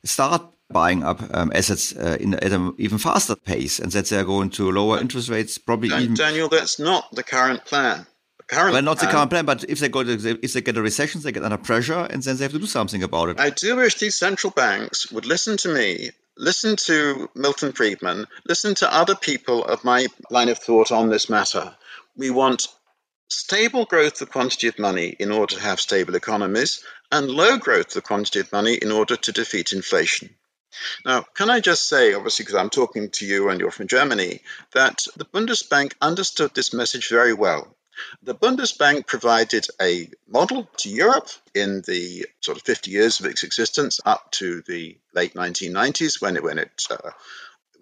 start 0.03 0.43
buying 0.69 1.03
up 1.03 1.21
um, 1.35 1.51
assets 1.53 1.95
uh, 1.95 2.17
in, 2.19 2.33
at 2.35 2.51
an 2.51 2.73
even 2.77 2.97
faster 2.97 3.35
pace, 3.35 3.77
and 3.79 3.91
that 3.91 4.07
they're 4.07 4.23
going 4.23 4.49
to 4.51 4.71
lower 4.71 4.99
interest 4.99 5.29
rates, 5.29 5.57
probably 5.59 5.89
Dan, 5.89 6.01
even. 6.01 6.15
Daniel, 6.15 6.49
that's 6.49 6.79
not 6.79 7.13
the 7.13 7.23
current 7.23 7.65
plan. 7.65 8.07
The 8.37 8.43
current 8.43 8.73
well, 8.73 8.81
not 8.81 8.97
plan, 8.97 9.07
the 9.07 9.15
current 9.15 9.29
plan, 9.29 9.45
but 9.45 9.63
if 9.69 9.79
they 9.79 9.89
go 9.89 10.03
to, 10.03 10.39
if 10.43 10.53
they 10.53 10.61
get 10.61 10.77
a 10.77 10.81
recession, 10.81 11.21
they 11.21 11.31
get 11.31 11.43
under 11.43 11.57
pressure, 11.57 12.07
and 12.09 12.23
then 12.23 12.37
they 12.37 12.43
have 12.43 12.51
to 12.53 12.59
do 12.59 12.65
something 12.65 13.03
about 13.03 13.29
it. 13.29 13.39
I 13.39 13.51
do 13.51 13.75
wish 13.75 13.95
these 13.95 14.15
central 14.15 14.51
banks 14.51 15.11
would 15.11 15.25
listen 15.25 15.57
to 15.57 15.69
me. 15.69 16.09
Listen 16.37 16.75
to 16.75 17.29
Milton 17.33 17.71
Friedman. 17.71 18.27
Listen 18.45 18.75
to 18.75 18.93
other 18.93 19.15
people 19.15 19.63
of 19.63 19.83
my 19.85 20.07
line 20.29 20.49
of 20.49 20.59
thought 20.59 20.91
on 20.91 21.09
this 21.09 21.29
matter. 21.29 21.75
We 22.17 22.29
want 22.29 22.67
stable 23.29 23.85
growth 23.85 24.21
of 24.21 24.31
quantity 24.31 24.67
of 24.67 24.77
money 24.77 25.15
in 25.19 25.31
order 25.31 25.55
to 25.55 25.61
have 25.61 25.79
stable 25.79 26.15
economies, 26.15 26.83
and 27.11 27.29
low 27.29 27.57
growth 27.57 27.95
of 27.95 28.03
quantity 28.03 28.39
of 28.39 28.51
money 28.51 28.75
in 28.75 28.91
order 28.91 29.15
to 29.15 29.31
defeat 29.31 29.71
inflation. 29.71 30.29
Now, 31.05 31.21
can 31.21 31.49
I 31.49 31.61
just 31.61 31.87
say, 31.87 32.13
obviously, 32.13 32.43
because 32.43 32.59
I'm 32.59 32.69
talking 32.69 33.09
to 33.11 33.25
you 33.25 33.49
and 33.49 33.59
you're 33.59 33.71
from 33.71 33.87
Germany, 33.87 34.41
that 34.73 35.05
the 35.15 35.25
Bundesbank 35.25 35.93
understood 36.01 36.53
this 36.53 36.73
message 36.73 37.09
very 37.09 37.33
well. 37.33 37.74
The 38.23 38.35
Bundesbank 38.35 39.07
provided 39.07 39.67
a 39.81 40.09
model 40.27 40.69
to 40.77 40.89
Europe 40.89 41.29
in 41.53 41.81
the 41.81 42.25
sort 42.41 42.57
of 42.57 42.63
50 42.63 42.91
years 42.91 43.19
of 43.19 43.25
its 43.25 43.43
existence 43.43 43.99
up 44.05 44.31
to 44.31 44.61
the 44.67 44.97
late 45.13 45.33
1990s 45.33 46.21
when 46.21 46.35
it, 46.37 46.43
when 46.43 46.59
it 46.59 46.85
uh, 46.89 47.11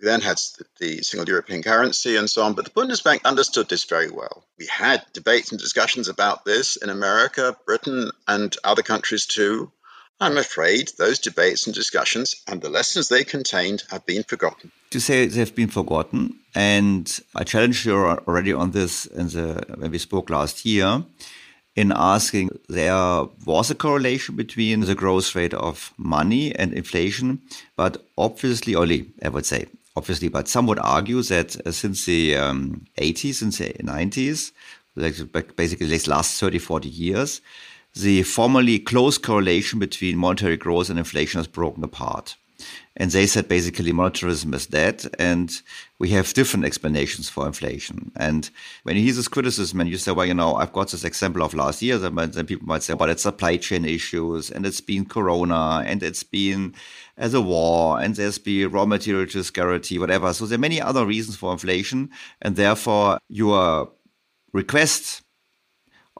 then 0.01 0.21
had 0.21 0.39
the 0.79 1.01
single 1.01 1.27
European 1.27 1.63
currency 1.63 2.17
and 2.17 2.29
so 2.29 2.43
on. 2.43 2.53
But 2.53 2.65
the 2.65 2.71
Bundesbank 2.71 3.23
understood 3.23 3.69
this 3.69 3.85
very 3.85 4.11
well. 4.11 4.43
We 4.59 4.67
had 4.67 5.05
debates 5.13 5.51
and 5.51 5.59
discussions 5.59 6.09
about 6.09 6.45
this 6.45 6.75
in 6.75 6.89
America, 6.89 7.55
Britain, 7.65 8.11
and 8.27 8.55
other 8.63 8.83
countries 8.83 9.25
too. 9.25 9.71
I'm 10.19 10.37
afraid 10.37 10.91
those 10.97 11.19
debates 11.19 11.65
and 11.65 11.75
discussions 11.75 12.35
and 12.47 12.61
the 12.61 12.69
lessons 12.69 13.09
they 13.09 13.23
contained 13.23 13.83
have 13.91 14.05
been 14.05 14.23
forgotten. 14.23 14.71
To 14.91 14.99
say 14.99 15.25
they've 15.25 15.55
been 15.55 15.69
forgotten, 15.69 16.39
and 16.55 17.19
I 17.35 17.43
challenged 17.43 17.85
you 17.85 17.95
already 17.95 18.53
on 18.53 18.71
this 18.71 19.05
in 19.07 19.27
the, 19.29 19.65
when 19.77 19.91
we 19.91 19.97
spoke 19.97 20.29
last 20.29 20.65
year. 20.65 21.03
in 21.75 21.91
asking 21.95 22.49
there 22.69 23.25
was 23.45 23.71
a 23.71 23.75
correlation 23.75 24.35
between 24.35 24.81
the 24.81 24.95
growth 24.95 25.35
rate 25.35 25.53
of 25.53 25.93
money 25.97 26.53
and 26.55 26.73
inflation, 26.73 27.41
but 27.75 28.05
obviously, 28.17 28.75
only 28.75 29.11
I 29.23 29.29
would 29.29 29.45
say, 29.45 29.65
obviously, 29.95 30.27
but 30.27 30.47
some 30.47 30.67
would 30.67 30.79
argue 30.79 31.21
that 31.23 31.55
uh, 31.65 31.71
since 31.71 32.05
the 32.05 32.35
um, 32.35 32.85
80s, 32.97 33.35
since 33.35 33.57
the 33.57 33.73
90s, 33.73 34.51
like 34.95 35.55
basically 35.55 35.87
the 35.87 36.09
last 36.09 36.39
30, 36.39 36.59
40 36.59 36.89
years, 36.89 37.41
the 37.95 38.23
formerly 38.23 38.79
close 38.79 39.17
correlation 39.17 39.79
between 39.79 40.17
monetary 40.17 40.57
growth 40.57 40.89
and 40.89 40.97
inflation 40.97 41.39
has 41.39 41.47
broken 41.47 41.83
apart. 41.83 42.35
And 42.95 43.09
they 43.09 43.25
said 43.25 43.47
basically 43.47 43.91
monetarism 43.91 44.53
is 44.53 44.67
dead 44.67 45.03
and 45.17 45.51
we 45.97 46.09
have 46.09 46.33
different 46.33 46.65
explanations 46.65 47.27
for 47.27 47.47
inflation. 47.47 48.11
And 48.15 48.49
when 48.83 48.95
you 48.95 49.03
hear 49.03 49.13
this 49.13 49.27
criticism 49.27 49.81
and 49.81 49.89
you 49.89 49.97
say, 49.97 50.11
well, 50.11 50.27
you 50.27 50.33
know, 50.35 50.55
I've 50.55 50.73
got 50.73 50.91
this 50.91 51.03
example 51.03 51.41
of 51.41 51.55
last 51.55 51.81
year, 51.81 51.97
then, 51.97 52.45
people 52.45 52.67
might 52.67 52.83
say, 52.83 52.93
well, 52.93 53.09
it's 53.09 53.23
supply 53.23 53.57
chain 53.57 53.83
issues 53.83 54.51
and 54.51 54.65
it's 54.65 54.81
been 54.81 55.05
Corona 55.05 55.83
and 55.85 56.03
it's 56.03 56.23
been 56.23 56.73
uh, 56.75 56.77
as 57.17 57.33
a 57.33 57.41
war 57.41 57.99
and 57.99 58.15
there's 58.15 58.37
been 58.37 58.69
raw 58.71 58.85
material 58.85 59.27
scarcity, 59.27 59.97
whatever. 59.97 60.31
So 60.33 60.45
there 60.45 60.57
are 60.57 60.59
many 60.59 60.79
other 60.79 61.05
reasons 61.05 61.35
for 61.35 61.51
inflation. 61.51 62.11
And 62.41 62.55
therefore 62.55 63.17
your 63.27 63.91
request 64.51 65.22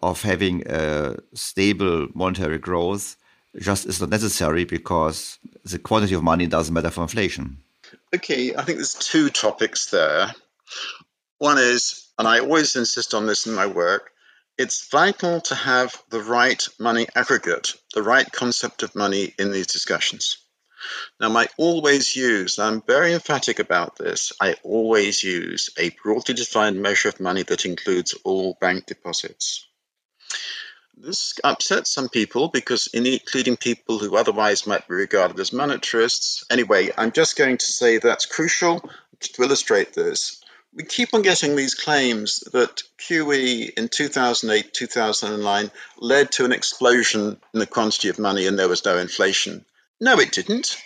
of 0.04 0.22
having 0.22 0.64
a 0.68 1.16
stable 1.34 2.08
monetary 2.14 2.58
growth 2.58 3.16
just 3.58 3.86
is 3.86 4.02
not 4.02 4.10
necessary 4.10 4.66
because 4.66 5.40
the 5.64 5.80
quantity 5.80 6.14
of 6.14 6.24
money 6.24 6.46
doesn't 6.46 6.74
matter 6.74 6.90
for 6.90 7.04
inflation. 7.04 7.58
Okay, 8.14 8.54
I 8.54 8.64
think 8.64 8.80
there's 8.80 8.96
two 8.96 9.30
topics 9.30 9.92
there. 9.92 10.34
One 11.38 11.58
is, 11.58 12.08
and 12.20 12.28
I 12.28 12.40
always 12.40 12.76
insist 12.76 13.14
on 13.14 13.28
this 13.28 13.48
in 13.48 13.54
my 13.54 13.68
work, 13.68 14.12
it's 14.58 14.90
vital 14.90 15.40
to 15.42 15.56
have 15.56 15.96
the 16.10 16.22
right 16.22 16.62
money 16.80 17.08
aggregate, 17.16 17.74
the 17.94 18.04
right 18.04 18.30
concept 18.30 18.84
of 18.84 18.96
money 18.96 19.34
in 19.40 19.52
these 19.52 19.68
discussions. 19.68 20.38
Now, 21.20 21.36
I 21.38 21.48
always 21.58 22.14
use, 22.14 22.58
and 22.58 22.68
I'm 22.68 22.82
very 22.82 23.14
emphatic 23.14 23.60
about 23.60 23.96
this, 23.96 24.34
I 24.42 24.56
always 24.64 25.24
use 25.24 25.70
a 25.78 25.92
broadly 26.04 26.36
defined 26.36 26.82
measure 26.82 27.08
of 27.08 27.22
money 27.22 27.44
that 27.44 27.66
includes 27.66 28.14
all 28.26 28.58
bank 28.60 28.86
deposits. 28.86 29.66
This 30.96 31.34
upsets 31.44 31.92
some 31.92 32.08
people 32.08 32.50
because, 32.50 32.88
including 32.94 33.58
people 33.58 33.98
who 34.00 34.16
otherwise 34.16 34.68
might 34.68 34.88
be 34.88 34.94
regarded 34.96 35.40
as 35.40 35.50
monetarists. 35.52 36.44
Anyway, 36.50 36.92
I'm 36.98 37.12
just 37.12 37.36
going 37.36 37.58
to 37.58 37.66
say 37.66 37.98
that's 37.98 38.26
crucial 38.26 38.88
to 39.20 39.44
illustrate 39.44 39.94
this. 39.94 40.42
We 40.74 40.84
keep 40.84 41.14
on 41.14 41.22
getting 41.22 41.56
these 41.56 41.76
claims 41.76 42.40
that 42.52 42.84
QE 42.98 43.74
in 43.78 43.90
2008 43.90 44.74
2009 44.74 45.72
led 45.98 46.32
to 46.34 46.46
an 46.46 46.52
explosion 46.52 47.40
in 47.54 47.60
the 47.60 47.68
quantity 47.68 48.10
of 48.10 48.18
money 48.18 48.48
and 48.48 48.58
there 48.58 48.70
was 48.70 48.86
no 48.86 48.98
inflation. 48.98 49.66
No, 50.00 50.20
it 50.20 50.32
didn't 50.32 50.78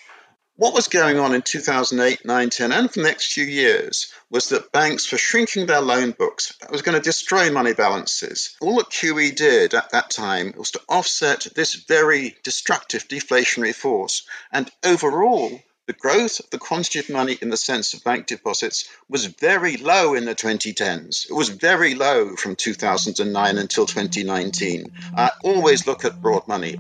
what 0.58 0.74
was 0.74 0.88
going 0.88 1.20
on 1.20 1.36
in 1.36 1.44
2008, 1.44 2.26
9, 2.26 2.50
10, 2.50 2.72
and 2.72 2.92
for 2.92 3.00
the 3.00 3.08
next 3.08 3.32
few 3.32 3.46
years 3.46 4.12
was 4.32 4.50
that 4.50 4.72
banks 4.72 5.12
were 5.12 5.18
shrinking 5.20 5.68
their 5.68 5.82
loan 5.82 6.12
books. 6.12 6.56
That 6.62 6.72
was 6.72 6.82
going 6.82 6.98
to 6.98 7.04
destroy 7.04 7.52
money 7.52 7.74
balances. 7.74 8.56
All 8.60 8.78
that 8.78 8.90
QE 8.90 9.36
did 9.36 9.76
at 9.76 9.92
that 9.92 10.10
time 10.10 10.54
was 10.58 10.72
to 10.72 10.82
offset 10.90 11.48
this 11.56 11.76
very 11.76 12.36
destructive 12.44 13.08
deflationary 13.08 13.74
force. 13.74 14.28
And 14.52 14.70
overall, 14.84 15.62
the 15.86 15.94
growth 15.94 16.40
of 16.40 16.50
the 16.50 16.58
quantity 16.58 17.00
of 17.00 17.10
money 17.10 17.38
in 17.42 17.50
the 17.50 17.56
sense 17.56 17.94
of 17.94 18.04
bank 18.04 18.26
deposits 18.26 18.90
was 19.08 19.26
very 19.26 19.78
low 19.78 20.16
in 20.16 20.26
the 20.26 20.36
2010s. 20.36 21.30
It 21.30 21.34
was 21.34 21.50
very 21.50 21.94
low 21.94 22.36
from 22.36 22.56
2009 22.56 23.58
until 23.58 23.86
2019. 23.86 24.92
I 25.16 25.32
always 25.44 25.88
look 25.88 26.04
at 26.04 26.22
broad 26.22 26.48
money. 26.48 26.78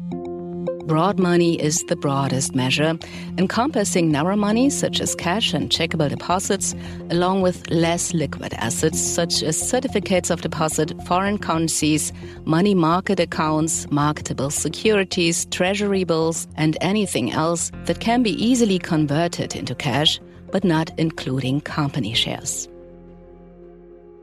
Broad 0.87 1.19
money 1.19 1.61
is 1.61 1.83
the 1.89 1.97
broadest 1.97 2.55
measure, 2.55 2.97
encompassing 3.37 4.09
narrow 4.09 4.37
money 4.37 4.69
such 4.69 5.01
as 5.01 5.15
cash 5.15 5.53
and 5.53 5.69
checkable 5.69 6.07
deposits, 6.07 6.73
along 7.09 7.41
with 7.41 7.69
less 7.69 8.13
liquid 8.13 8.53
assets 8.53 8.97
such 8.97 9.43
as 9.43 9.59
certificates 9.59 10.29
of 10.29 10.41
deposit, 10.41 10.93
foreign 11.03 11.39
currencies, 11.39 12.13
money 12.45 12.73
market 12.73 13.19
accounts, 13.19 13.85
marketable 13.91 14.49
securities, 14.49 15.45
treasury 15.47 16.05
bills, 16.05 16.47
and 16.55 16.77
anything 16.79 17.33
else 17.33 17.69
that 17.83 17.99
can 17.99 18.23
be 18.23 18.31
easily 18.41 18.79
converted 18.79 19.57
into 19.57 19.75
cash, 19.75 20.21
but 20.53 20.63
not 20.63 20.89
including 20.97 21.59
company 21.59 22.13
shares. 22.13 22.69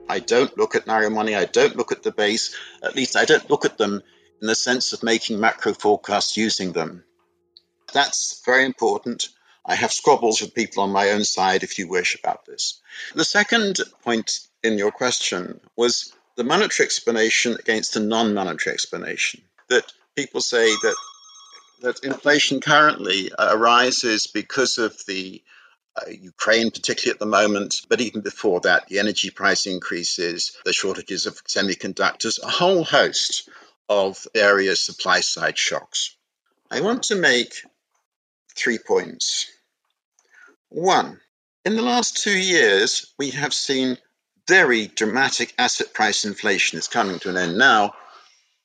I 0.08 0.20
don't 0.20 0.56
look 0.56 0.74
at 0.74 0.86
narrow 0.86 1.10
money, 1.10 1.34
I 1.34 1.44
don't 1.44 1.76
look 1.76 1.92
at 1.92 2.04
the 2.04 2.12
base, 2.12 2.56
at 2.82 2.96
least 2.96 3.16
I 3.16 3.26
don't 3.26 3.50
look 3.50 3.66
at 3.66 3.76
them 3.76 4.02
in 4.40 4.46
the 4.46 4.54
sense 4.54 4.92
of 4.92 5.02
making 5.02 5.40
macro 5.40 5.72
forecasts 5.72 6.36
using 6.36 6.72
them. 6.72 7.04
That's 7.92 8.42
very 8.44 8.64
important. 8.64 9.28
I 9.64 9.74
have 9.76 9.92
squabbles 9.92 10.40
with 10.40 10.54
people 10.54 10.82
on 10.82 10.90
my 10.90 11.10
own 11.10 11.24
side, 11.24 11.62
if 11.62 11.78
you 11.78 11.88
wish, 11.88 12.18
about 12.18 12.44
this. 12.44 12.80
The 13.14 13.24
second 13.24 13.78
point 14.02 14.40
in 14.62 14.76
your 14.76 14.90
question 14.90 15.60
was 15.76 16.12
the 16.36 16.44
monetary 16.44 16.86
explanation 16.86 17.54
against 17.54 17.94
the 17.94 18.00
non 18.00 18.34
monetary 18.34 18.74
explanation. 18.74 19.42
That 19.70 19.90
people 20.16 20.40
say 20.40 20.66
that, 20.66 20.96
that 21.82 22.04
inflation 22.04 22.60
currently 22.60 23.30
arises 23.38 24.26
because 24.26 24.78
of 24.78 24.94
the 25.06 25.42
uh, 25.96 26.10
Ukraine, 26.10 26.70
particularly 26.70 27.14
at 27.14 27.20
the 27.20 27.26
moment, 27.26 27.76
but 27.88 28.00
even 28.00 28.20
before 28.20 28.60
that, 28.60 28.88
the 28.88 28.98
energy 28.98 29.30
price 29.30 29.66
increases, 29.66 30.56
the 30.64 30.72
shortages 30.72 31.26
of 31.26 31.42
semiconductors, 31.44 32.42
a 32.42 32.50
whole 32.50 32.84
host 32.84 33.48
of 33.88 34.26
area 34.34 34.76
supply 34.76 35.20
side 35.20 35.58
shocks. 35.58 36.16
I 36.70 36.80
want 36.80 37.04
to 37.04 37.16
make 37.16 37.54
three 38.56 38.78
points. 38.78 39.50
One, 40.68 41.20
in 41.64 41.76
the 41.76 41.82
last 41.82 42.16
two 42.16 42.36
years, 42.36 43.12
we 43.18 43.30
have 43.30 43.54
seen 43.54 43.98
very 44.48 44.86
dramatic 44.86 45.54
asset 45.58 45.92
price 45.92 46.24
inflation. 46.24 46.78
It's 46.78 46.88
coming 46.88 47.18
to 47.20 47.30
an 47.30 47.36
end 47.36 47.58
now. 47.58 47.94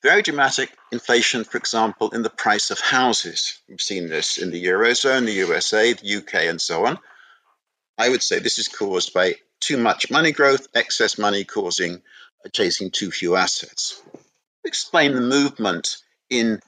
Very 0.01 0.21
dramatic 0.21 0.71
inflation, 0.91 1.43
for 1.43 1.57
example, 1.57 2.11
in 2.11 2.21
the 2.21 2.29
price 2.29 2.71
of 2.71 2.79
houses. 2.79 3.59
We've 3.67 3.81
seen 3.81 4.07
this 4.07 4.37
in 4.37 4.51
the 4.51 4.65
Eurozone, 4.65 5.25
the 5.25 5.33
USA, 5.33 5.93
the 5.93 6.15
UK, 6.17 6.33
and 6.45 6.61
so 6.61 6.85
on. 6.85 6.97
I 7.97 8.09
would 8.09 8.23
say 8.23 8.39
this 8.39 8.59
is 8.59 8.69
caused 8.69 9.13
by 9.13 9.35
too 9.59 9.77
much 9.77 10.09
money 10.09 10.31
growth, 10.31 10.67
excess 10.73 11.17
money 11.17 11.43
causing 11.43 12.01
chasing 12.53 12.89
too 12.89 13.11
few 13.11 13.35
assets 13.35 14.01
explain 14.65 15.13
the 15.13 15.21
movement 15.21 15.97
in 16.29 16.61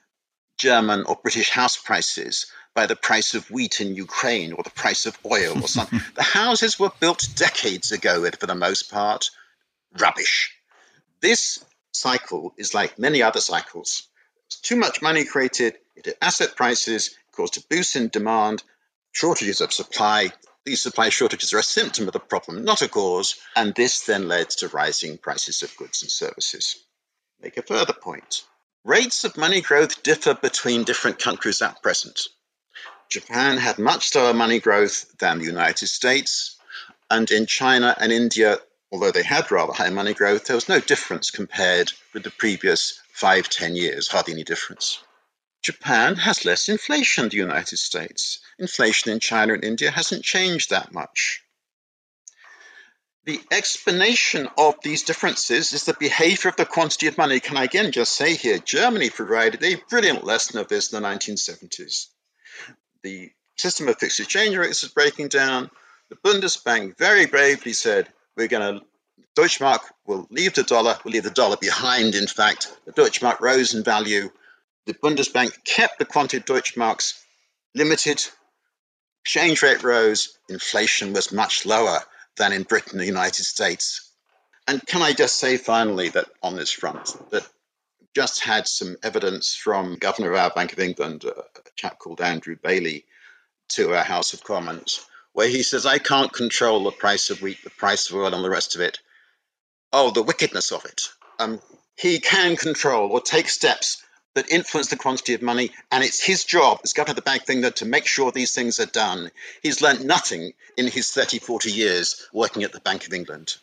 German 0.58 1.04
or 1.04 1.16
British 1.16 1.50
house 1.50 1.78
prices 1.78 2.46
by 2.74 2.86
the 2.86 2.96
price 2.96 3.34
of 3.34 3.50
wheat 3.52 3.82
in 3.82 3.96
Ukraine 3.96 4.54
or 4.54 4.64
the 4.64 4.70
price 4.70 5.06
of 5.06 5.18
oil 5.26 5.62
or 5.62 5.68
something. 5.68 6.00
the 6.16 6.24
houses 6.24 6.80
were 6.80 6.92
built 7.00 7.28
decades 7.36 7.92
ago, 7.92 8.24
and 8.24 8.38
for 8.38 8.46
the 8.48 8.56
most 8.56 8.92
part. 8.92 9.30
Rubbish. 10.00 10.54
This 11.20 11.66
cycle 11.92 12.54
is 12.58 12.74
like 12.74 12.98
many 12.98 13.22
other 13.22 13.42
cycles. 13.42 14.08
Too 14.62 14.78
much 14.78 15.02
money 15.02 15.26
created, 15.26 15.76
it 15.96 16.06
hit 16.06 16.18
asset 16.22 16.56
prices, 16.56 17.18
caused 17.34 17.58
a 17.58 17.62
boost 17.70 17.96
in 17.96 18.08
demand, 18.08 18.64
shortages 19.12 19.60
of 19.60 19.74
supply. 19.74 20.32
These 20.64 20.82
supply 20.82 21.10
shortages 21.10 21.54
are 21.54 21.60
a 21.60 21.64
symptom 21.64 22.08
of 22.08 22.14
the 22.14 22.20
problem, 22.20 22.64
not 22.64 22.82
a 22.82 22.88
cause, 22.88 23.36
and 23.56 23.76
this 23.76 24.06
then 24.06 24.28
led 24.28 24.50
to 24.52 24.70
rising 24.70 25.18
prices 25.18 25.64
of 25.64 25.76
goods 25.76 26.04
and 26.04 26.12
services 26.12 26.78
make 27.42 27.58
a 27.58 27.64
further 27.64 27.94
point. 27.94 28.44
Rates 28.84 29.24
of 29.24 29.38
money 29.38 29.62
growth 29.62 30.04
differ 30.04 30.34
between 30.34 30.84
different 30.84 31.20
countries 31.20 31.62
at 31.62 31.82
present. 31.82 32.28
Japan 33.10 33.58
had 33.58 33.78
much 33.78 34.10
slower 34.10 34.34
money 34.34 34.60
growth 34.60 35.18
than 35.18 35.40
the 35.40 35.46
United 35.46 35.88
States, 35.88 36.58
and 37.10 37.30
in 37.30 37.46
China 37.46 37.96
and 38.00 38.12
India, 38.12 38.60
although 38.92 39.12
they 39.12 39.24
had 39.24 39.52
rather 39.52 39.74
high 39.74 39.90
money 39.90 40.14
growth, 40.14 40.46
there 40.46 40.56
was 40.56 40.70
no 40.70 40.80
difference 40.80 41.30
compared 41.30 41.92
with 42.14 42.24
the 42.24 42.32
previous 42.32 43.00
five, 43.12 43.50
ten 43.50 43.76
years, 43.76 44.08
hardly 44.08 44.34
any 44.34 44.44
difference. 44.44 45.00
Japan 45.62 46.16
has 46.16 46.46
less 46.46 46.70
inflation 46.70 47.24
than 47.24 47.30
the 47.30 47.38
United 47.38 47.78
States. 47.78 48.40
Inflation 48.58 49.12
in 49.12 49.20
China 49.20 49.54
and 49.54 49.64
India 49.64 49.92
hasn't 49.92 50.24
changed 50.24 50.70
that 50.70 50.94
much. 50.94 51.44
The 53.24 53.40
explanation 53.52 54.50
of 54.58 54.82
these 54.82 55.04
differences 55.04 55.74
is 55.74 55.84
the 55.84 55.94
behavior 55.94 56.50
of 56.50 56.56
the 56.56 56.66
quantity 56.66 57.06
of 57.06 57.20
money. 57.20 57.40
Can 57.40 57.56
I 57.56 57.66
again 57.66 57.92
just 57.92 58.16
say 58.16 58.36
here, 58.36 58.58
Germany 58.58 59.12
provided 59.12 59.64
a 59.64 59.76
brilliant 59.90 60.24
lesson 60.24 60.60
of 60.60 60.68
this 60.68 60.92
in 60.92 61.02
the 61.02 61.08
1970s. 61.08 62.08
The 63.04 63.32
system 63.58 63.88
of 63.90 64.00
fixed 64.00 64.20
exchange 64.20 64.58
rates 64.58 64.84
is 64.84 64.90
breaking 64.90 65.28
down. 65.28 65.70
The 66.10 66.16
Bundesbank 66.16 66.98
very 66.98 67.28
bravely 67.28 67.74
said, 67.74 68.10
we're 68.36 68.48
going 68.48 68.80
to, 68.80 68.86
Deutschmark 69.36 69.82
will 70.08 70.28
leave 70.32 70.56
the 70.56 70.64
dollar, 70.64 70.98
will 71.04 71.12
leave 71.12 71.24
the 71.24 71.30
dollar 71.30 71.58
behind, 71.58 72.16
in 72.16 72.26
fact. 72.26 72.76
The 72.86 72.92
Deutschmark 72.92 73.40
rose 73.40 73.76
in 73.76 73.84
value. 73.84 74.32
The 74.88 74.96
Bundesbank 74.96 75.64
kept 75.64 76.00
the 76.00 76.06
quantity 76.06 76.38
of 76.38 76.46
Deutschmarks 76.46 77.22
limited. 77.76 78.26
Exchange 79.24 79.62
rate 79.62 79.84
rose, 79.84 80.40
inflation 80.50 81.14
was 81.14 81.32
much 81.32 81.68
lower 81.68 82.00
than 82.38 82.54
in 82.54 82.64
Britain 82.64 83.00
the 83.00 83.06
United 83.06 83.44
States. 83.44 84.12
And 84.68 84.86
can 84.86 85.02
I 85.02 85.14
just 85.14 85.38
say 85.38 85.58
finally 85.58 86.10
that 86.10 86.30
on 86.42 86.56
this 86.56 86.72
front, 86.72 87.16
that 87.32 87.48
just 88.16 88.44
had 88.44 88.68
some 88.68 88.98
evidence 89.04 89.56
from 89.56 89.96
Governor 89.96 90.32
of 90.32 90.40
our 90.40 90.50
Bank 90.50 90.74
of 90.74 90.80
England, 90.80 91.24
a 91.24 91.44
chap 91.76 91.98
called 92.00 92.22
Andrew 92.22 92.56
Bailey, 92.62 93.06
to 93.70 93.94
our 93.94 94.04
House 94.04 94.34
of 94.34 94.44
Commons, 94.44 95.06
where 95.34 95.48
he 95.48 95.64
says, 95.64 95.86
I 95.86 95.98
can't 95.98 96.34
control 96.34 96.84
the 96.84 96.92
price 96.92 97.30
of 97.30 97.42
wheat, 97.42 97.64
the 97.64 97.70
price 97.70 98.10
of 98.10 98.18
oil, 98.18 98.34
and 98.34 98.44
the 98.44 98.50
rest 98.50 98.76
of 98.76 98.82
it. 98.82 99.00
Oh, 99.94 100.12
the 100.12 100.24
wickedness 100.24 100.72
of 100.72 100.84
it. 100.86 101.02
Um, 101.40 101.62
he 101.96 102.20
can 102.20 102.56
control 102.58 103.12
or 103.12 103.22
take 103.22 103.48
steps 103.48 104.04
that 104.34 104.52
influence 104.52 104.88
the 104.88 104.96
quantity 104.96 105.34
of 105.34 105.42
money, 105.42 105.72
and 105.92 106.04
it's 106.04 106.24
his 106.24 106.44
job 106.46 106.80
as 106.84 106.94
governor 106.94 107.12
of 107.12 107.16
the 107.18 107.22
Bank 107.22 107.44
of 107.44 107.50
England 107.50 107.76
to 107.78 107.86
make 107.86 108.06
sure 108.06 108.32
these 108.32 108.54
things 108.54 108.80
are 108.80 108.86
done. 108.86 109.30
He's 109.62 109.82
learnt 109.82 110.06
nothing 110.06 110.54
in 110.78 110.88
his 110.88 111.12
30, 111.12 111.40
40 111.40 111.72
years 111.72 112.28
working 112.34 112.64
at 112.64 112.72
the 112.72 112.80
Bank 112.80 113.06
of 113.06 113.14
England. 113.14 113.56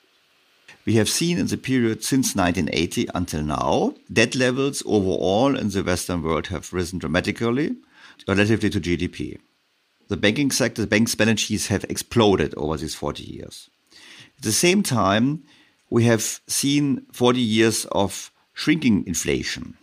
We 0.84 0.94
have 0.94 1.08
seen 1.08 1.38
in 1.38 1.46
the 1.46 1.58
period 1.58 2.04
since 2.04 2.34
1980 2.34 3.08
until 3.14 3.42
now, 3.42 3.94
debt 4.12 4.34
levels 4.34 4.82
overall 4.86 5.56
in 5.56 5.70
the 5.70 5.82
Western 5.82 6.22
world 6.22 6.48
have 6.48 6.72
risen 6.72 6.98
dramatically 6.98 7.76
relatively 8.26 8.70
to 8.70 8.80
GDP. 8.80 9.38
The 10.08 10.16
banking 10.16 10.50
sector, 10.50 10.82
the 10.82 10.88
bank's 10.88 11.14
balance 11.14 11.40
sheets 11.40 11.66
have 11.68 11.84
exploded 11.84 12.54
over 12.56 12.76
these 12.76 12.94
40 12.94 13.22
years. 13.22 13.68
At 14.38 14.44
the 14.44 14.52
same 14.52 14.82
time, 14.82 15.44
we 15.90 16.04
have 16.04 16.40
seen 16.46 17.06
40 17.12 17.40
years 17.40 17.84
of 17.86 18.30
shrinking 18.54 19.06
inflation. 19.06 19.77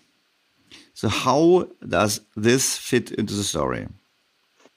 So, 0.96 1.10
how 1.10 1.68
does 1.86 2.22
this 2.38 2.78
fit 2.78 3.12
into 3.12 3.34
the 3.34 3.44
story? 3.44 3.88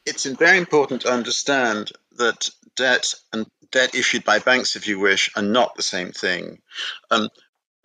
It's 0.04 0.24
very 0.24 0.58
important 0.58 1.02
to 1.02 1.12
understand 1.12 1.92
that 2.16 2.50
debt 2.76 3.14
and 3.32 3.46
debt 3.70 3.94
issued 3.94 4.24
by 4.24 4.40
banks, 4.40 4.74
if 4.74 4.88
you 4.88 4.98
wish, 4.98 5.30
are 5.36 5.42
not 5.42 5.76
the 5.76 5.82
same 5.84 6.10
thing. 6.10 6.60
Um, 7.10 7.28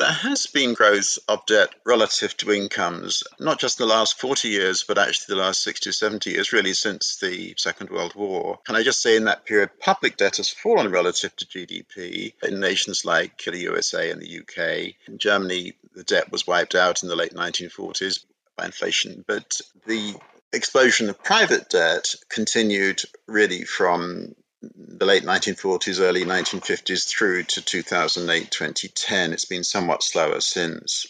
there 0.03 0.11
has 0.11 0.47
been 0.47 0.73
growth 0.73 1.17
of 1.29 1.45
debt 1.45 1.73
relative 1.85 2.35
to 2.35 2.51
incomes, 2.51 3.23
not 3.39 3.57
just 3.57 3.79
in 3.79 3.87
the 3.87 3.93
last 3.93 4.19
40 4.19 4.49
years, 4.49 4.83
but 4.85 4.97
actually 4.97 5.33
the 5.33 5.41
last 5.41 5.63
60 5.63 5.91
or 5.91 5.93
70 5.93 6.29
years, 6.31 6.51
really 6.51 6.73
since 6.73 7.19
the 7.19 7.53
Second 7.57 7.89
World 7.89 8.13
War. 8.13 8.59
Can 8.65 8.75
I 8.75 8.83
just 8.83 9.01
say 9.01 9.15
in 9.15 9.23
that 9.25 9.45
period, 9.45 9.69
public 9.79 10.17
debt 10.17 10.37
has 10.37 10.49
fallen 10.49 10.91
relative 10.91 11.33
to 11.37 11.45
GDP 11.45 12.33
in 12.43 12.59
nations 12.59 13.05
like 13.05 13.41
the 13.45 13.57
USA 13.59 14.11
and 14.11 14.21
the 14.21 14.39
UK. 14.39 14.93
In 15.07 15.19
Germany, 15.19 15.71
the 15.95 16.03
debt 16.03 16.33
was 16.33 16.45
wiped 16.45 16.75
out 16.75 17.01
in 17.01 17.07
the 17.07 17.15
late 17.15 17.33
1940s 17.33 18.25
by 18.57 18.65
inflation, 18.65 19.23
but 19.25 19.61
the 19.87 20.15
explosion 20.51 21.09
of 21.09 21.23
private 21.23 21.69
debt 21.69 22.13
continued 22.27 23.01
really 23.25 23.63
from 23.63 24.35
the 24.75 25.05
late 25.05 25.23
1940s, 25.23 25.99
early 25.99 26.23
1950s 26.23 27.07
through 27.07 27.43
to 27.43 27.61
2008, 27.61 28.49
2010. 28.49 29.33
It's 29.33 29.45
been 29.45 29.63
somewhat 29.63 30.03
slower 30.03 30.39
since. 30.41 31.05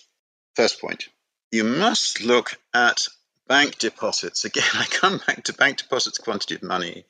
First 0.55 0.81
point 0.81 1.07
you 1.53 1.63
must 1.63 2.19
look 2.21 2.59
at 2.73 3.07
bank 3.47 3.77
deposits. 3.77 4.43
Again, 4.45 4.63
I 4.73 4.85
come 4.85 5.21
back 5.25 5.43
to 5.43 5.53
bank 5.53 5.77
deposits, 5.77 6.17
quantity 6.17 6.55
of 6.55 6.63
money. 6.63 7.05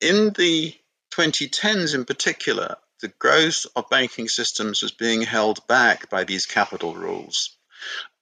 In 0.00 0.30
the 0.30 0.74
2010s, 1.12 1.94
in 1.94 2.06
particular, 2.06 2.76
the 3.02 3.08
growth 3.08 3.66
of 3.76 3.90
banking 3.90 4.28
systems 4.28 4.80
was 4.80 4.92
being 4.92 5.20
held 5.20 5.66
back 5.66 6.08
by 6.08 6.24
these 6.24 6.46
capital 6.46 6.94
rules. 6.94 7.56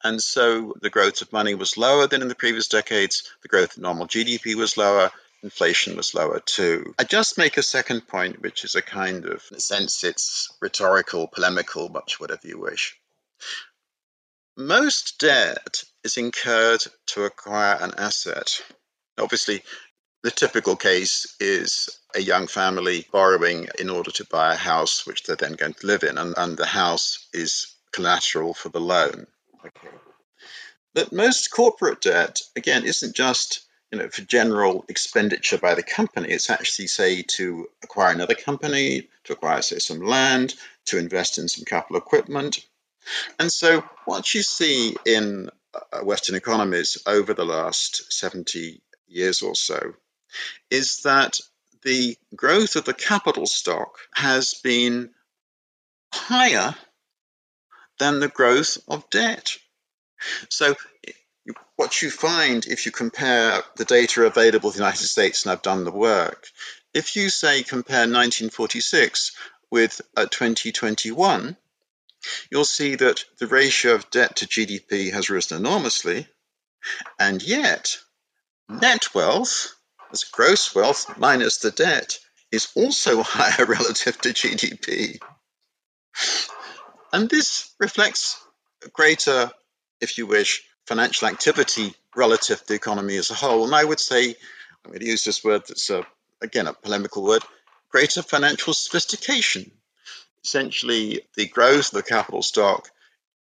And 0.03 0.21
so 0.21 0.75
the 0.81 0.91
growth 0.91 1.23
of 1.23 1.33
money 1.33 1.55
was 1.55 1.77
lower 1.79 2.09
than 2.09 2.23
in 2.23 2.29
the 2.29 2.35
previous 2.35 2.67
decades. 2.67 3.31
The 3.43 3.49
growth 3.49 3.77
of 3.77 3.83
nominal 3.83 4.09
GDP 4.09 4.57
was 4.57 4.77
lower 4.77 5.13
inflation 5.43 5.97
was 5.97 6.15
lower 6.15 6.41
too. 6.41 6.95
I 6.99 7.05
just 7.05 7.39
make 7.39 7.57
a 7.57 7.63
second 7.63 8.07
point, 8.09 8.43
which 8.43 8.65
is 8.65 8.75
a 8.75 8.83
kind 8.83 9.25
of, 9.27 9.43
in 9.51 9.57
a 9.57 9.61
sense, 9.61 10.05
it's 10.05 10.51
rhetorical, 10.61 11.29
polemical, 11.29 11.89
much 11.89 12.21
whatever 12.21 12.47
you 12.47 12.59
wish. 12.59 12.97
Most 14.57 15.19
debt 15.21 15.85
is 16.03 16.17
incurred 16.17 16.85
to 17.07 17.25
acquire 17.25 17.77
an 17.81 17.95
asset. 17.97 18.61
Obviously, 19.17 19.63
the 20.23 20.31
typical 20.33 20.75
case 20.75 21.37
is 21.39 21.89
a 22.15 22.21
young 22.21 22.49
family 22.49 23.07
borrowing 23.13 23.69
in 23.79 23.89
order 23.89 24.11
to 24.11 24.27
buy 24.27 24.53
a 24.53 24.57
house 24.57 25.07
which 25.07 25.23
they're 25.23 25.37
then 25.37 25.55
going 25.55 25.75
to 25.75 25.87
live 25.87 26.03
in, 26.03 26.19
and, 26.19 26.35
and 26.37 26.57
the 26.57 26.67
house 26.67 27.29
is 27.33 27.77
collateral 27.93 28.53
for 28.53 28.69
the 28.69 28.81
loan. 28.81 29.27
Okay. 29.65 29.89
But 30.95 31.13
most 31.13 31.53
corporate 31.53 32.01
debt, 32.01 32.41
again, 32.57 32.85
isn't 32.85 33.15
just 33.15 33.68
you 33.91 33.99
know, 33.99 34.09
for 34.09 34.23
general 34.23 34.85
expenditure 34.89 35.59
by 35.59 35.75
the 35.75 35.83
company. 35.83 36.29
It's 36.29 36.51
actually, 36.51 36.89
say, 36.89 37.23
to 37.37 37.69
acquire 37.83 38.13
another 38.13 38.35
company, 38.35 39.09
to 39.25 39.33
acquire, 39.33 39.63
say, 39.63 39.79
some 39.79 40.01
land, 40.01 40.55
to 40.87 40.99
invest 40.99 41.39
in 41.39 41.49
some 41.49 41.65
capital 41.65 41.97
equipment. 41.97 42.67
And 43.39 43.51
so, 43.51 43.83
what 44.05 44.35
you 44.35 44.43
see 44.43 44.95
in 45.07 45.51
uh, 45.75 46.01
Western 46.01 46.37
economies 46.37 46.99
over 47.07 47.33
the 47.35 47.47
last 47.47 48.13
70 48.13 48.81
years 49.07 49.43
or 49.43 49.55
so 49.55 49.95
is 50.71 50.99
that 51.05 51.39
the 51.83 52.17
growth 52.35 52.77
of 52.77 52.85
the 52.85 52.95
capital 52.95 53.47
stock 53.47 53.99
has 54.15 54.55
been 54.63 55.11
higher 56.13 56.75
than 57.99 58.21
the 58.21 58.29
growth 58.29 58.79
of 58.89 59.09
debt. 59.11 59.57
So 60.49 60.75
what 61.77 62.03
you 62.03 62.11
find 62.11 62.67
if 62.67 62.87
you 62.87 62.93
compare 62.93 63.63
the 63.77 63.85
data 63.85 64.25
available 64.25 64.71
in 64.71 64.75
the 64.75 64.83
United 64.83 65.07
States, 65.07 65.45
and 65.45 65.53
I've 65.53 65.63
done 65.63 65.85
the 65.85 65.93
work, 65.93 66.49
if 66.95 67.17
you 67.17 67.31
say 67.31 67.63
compare 67.63 68.01
1946 68.01 69.33
with 69.71 70.01
uh, 70.17 70.27
2021, 70.27 71.57
you'll 72.51 72.65
see 72.65 72.97
that 72.97 73.25
the 73.39 73.47
ratio 73.47 73.95
of 73.95 74.11
debt 74.11 74.37
to 74.37 74.47
GDP 74.47 75.13
has 75.13 75.31
risen 75.31 75.59
enormously, 75.59 76.27
and 77.19 77.43
yet 77.43 77.99
net 78.69 79.15
wealth, 79.15 79.75
as 80.13 80.25
gross 80.25 80.75
wealth 80.75 81.19
minus 81.19 81.59
the 81.59 81.71
debt, 81.71 82.19
is 82.51 82.69
also 82.75 83.23
higher 83.27 83.67
relative 83.67 84.19
to 84.23 84.31
GDP. 84.31 85.19
And 87.13 87.29
this 87.29 87.71
reflects 87.79 88.43
a 88.85 88.89
greater, 88.89 89.51
if 90.01 90.19
you 90.19 90.27
wish, 90.27 90.68
financial 90.89 91.29
activity 91.29 91.95
relative 92.17 92.61
to 92.61 92.67
the 92.69 92.75
economy 92.75 93.17
as 93.17 93.31
a 93.31 93.35
whole. 93.35 93.65
And 93.65 93.75
I 93.75 93.85
would 93.85 94.01
say, 94.01 94.29
I'm 94.31 94.91
going 94.91 95.01
to 95.01 95.07
use 95.07 95.23
this 95.23 95.45
word 95.45 95.63
that's, 95.69 95.91
a, 95.91 96.05
again, 96.41 96.67
a 96.67 96.73
polemical 96.73 97.23
word, 97.23 97.43
greater 97.91 98.23
financial 98.23 98.73
sophistication. 98.73 99.71
Essentially, 100.43 101.21
the 101.37 101.47
growth 101.47 101.93
of 101.93 102.03
the 102.03 102.03
capital 102.03 102.43
stock 102.43 102.89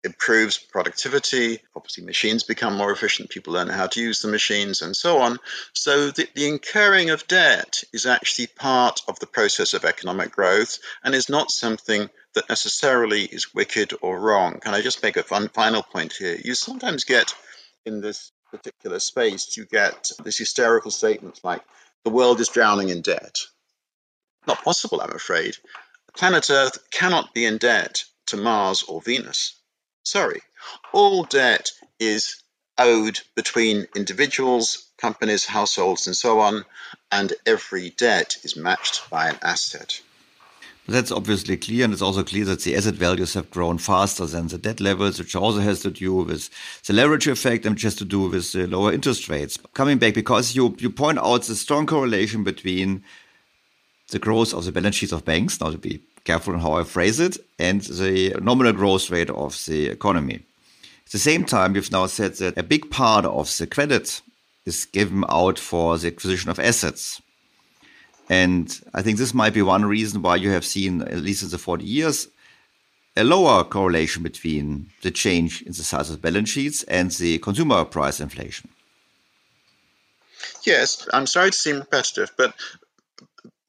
improves 0.04 0.58
productivity. 0.58 1.60
Obviously, 1.74 2.04
machines 2.04 2.42
become 2.44 2.76
more 2.76 2.92
efficient, 2.92 3.30
people 3.30 3.54
learn 3.54 3.68
how 3.68 3.86
to 3.86 4.00
use 4.00 4.20
the 4.20 4.28
machines, 4.28 4.82
and 4.82 4.94
so 4.94 5.18
on. 5.18 5.38
So, 5.72 6.10
the, 6.10 6.28
the, 6.34 6.46
incurring 6.46 7.10
of 7.10 7.26
debt 7.26 7.82
is 7.92 8.06
actually 8.06 8.48
part 8.48 9.00
of 9.08 9.18
the 9.18 9.26
process 9.26 9.74
of 9.74 9.84
economic 9.84 10.32
growth 10.32 10.78
and 11.02 11.14
is 11.14 11.28
not 11.28 11.50
something 11.50 12.10
that 12.34 12.48
necessarily 12.48 13.22
is 13.22 13.54
wicked 13.54 13.92
or 14.02 14.18
wrong. 14.18 14.60
Can 14.60 14.74
I 14.74 14.82
just 14.82 15.02
make 15.02 15.16
a 15.16 15.22
fun, 15.22 15.48
final 15.48 15.82
point 15.82 16.12
here? 16.12 16.38
You 16.42 16.54
sometimes 16.54 17.04
get 17.04 17.34
in 17.84 18.00
this 18.00 18.32
particular 18.50 18.98
space, 18.98 19.56
you 19.56 19.64
get 19.64 20.10
this 20.22 20.38
hysterical 20.38 20.90
statement 20.90 21.40
like, 21.42 21.62
the 22.04 22.10
world 22.10 22.40
is 22.40 22.48
drowning 22.48 22.88
in 22.88 23.02
debt. 23.02 23.38
Not 24.46 24.64
possible, 24.64 25.00
I'm 25.00 25.14
afraid. 25.14 25.56
Planet 26.16 26.48
Earth 26.50 26.90
cannot 26.90 27.34
be 27.34 27.44
in 27.44 27.58
debt 27.58 28.04
to 28.26 28.36
Mars 28.36 28.82
or 28.84 29.02
Venus. 29.02 29.54
Sorry. 30.02 30.40
All 30.92 31.24
debt 31.24 31.70
is 31.98 32.42
owed 32.78 33.20
between 33.36 33.86
individuals, 33.94 34.90
companies, 34.96 35.44
households, 35.44 36.06
and 36.06 36.16
so 36.16 36.40
on, 36.40 36.64
and 37.12 37.32
every 37.44 37.90
debt 37.90 38.38
is 38.42 38.56
matched 38.56 39.08
by 39.10 39.28
an 39.28 39.38
asset. 39.42 40.00
That's 40.90 41.12
obviously 41.12 41.56
clear, 41.56 41.84
and 41.84 41.92
it's 41.92 42.02
also 42.02 42.24
clear 42.24 42.44
that 42.46 42.62
the 42.62 42.74
asset 42.74 42.94
values 42.94 43.34
have 43.34 43.48
grown 43.48 43.78
faster 43.78 44.26
than 44.26 44.48
the 44.48 44.58
debt 44.58 44.80
levels, 44.80 45.20
which 45.20 45.36
also 45.36 45.60
has 45.60 45.82
to 45.82 45.90
do 45.92 46.12
with 46.14 46.50
the 46.84 46.92
leverage 46.92 47.28
effect 47.28 47.64
and 47.64 47.80
has 47.80 47.94
to 47.94 48.04
do 48.04 48.22
with 48.28 48.52
the 48.52 48.66
lower 48.66 48.92
interest 48.92 49.28
rates. 49.28 49.56
Coming 49.72 49.98
back, 49.98 50.14
because 50.14 50.56
you, 50.56 50.74
you 50.80 50.90
point 50.90 51.20
out 51.20 51.44
the 51.44 51.54
strong 51.54 51.86
correlation 51.86 52.42
between 52.42 53.04
the 54.10 54.18
growth 54.18 54.52
of 54.52 54.64
the 54.64 54.72
balance 54.72 54.96
sheets 54.96 55.12
of 55.12 55.24
banks, 55.24 55.60
now 55.60 55.70
to 55.70 55.78
be 55.78 56.00
careful 56.24 56.54
in 56.54 56.60
how 56.60 56.72
I 56.72 56.82
phrase 56.82 57.20
it, 57.20 57.38
and 57.56 57.82
the 57.82 58.34
nominal 58.42 58.72
growth 58.72 59.10
rate 59.10 59.30
of 59.30 59.64
the 59.66 59.86
economy. 59.86 60.40
At 61.06 61.12
the 61.12 61.18
same 61.18 61.44
time, 61.44 61.76
you've 61.76 61.92
now 61.92 62.06
said 62.06 62.34
that 62.38 62.58
a 62.58 62.64
big 62.64 62.90
part 62.90 63.24
of 63.24 63.56
the 63.58 63.68
credit 63.68 64.22
is 64.66 64.86
given 64.86 65.24
out 65.28 65.60
for 65.60 65.96
the 65.98 66.08
acquisition 66.08 66.50
of 66.50 66.58
assets. 66.58 67.22
And 68.30 68.80
I 68.94 69.02
think 69.02 69.18
this 69.18 69.34
might 69.34 69.54
be 69.54 69.60
one 69.60 69.84
reason 69.84 70.22
why 70.22 70.36
you 70.36 70.50
have 70.50 70.64
seen, 70.64 71.02
at 71.02 71.16
least 71.16 71.42
in 71.42 71.50
the 71.50 71.58
40 71.58 71.84
years, 71.84 72.28
a 73.16 73.24
lower 73.24 73.64
correlation 73.64 74.22
between 74.22 74.90
the 75.02 75.10
change 75.10 75.62
in 75.62 75.72
the 75.72 75.82
size 75.82 76.10
of 76.10 76.22
balance 76.22 76.48
sheets 76.48 76.84
and 76.84 77.10
the 77.10 77.40
consumer 77.40 77.84
price 77.84 78.20
inflation. 78.20 78.70
Yes, 80.64 81.08
I'm 81.12 81.26
sorry 81.26 81.50
to 81.50 81.56
seem 81.56 81.80
repetitive, 81.80 82.30
but 82.38 82.54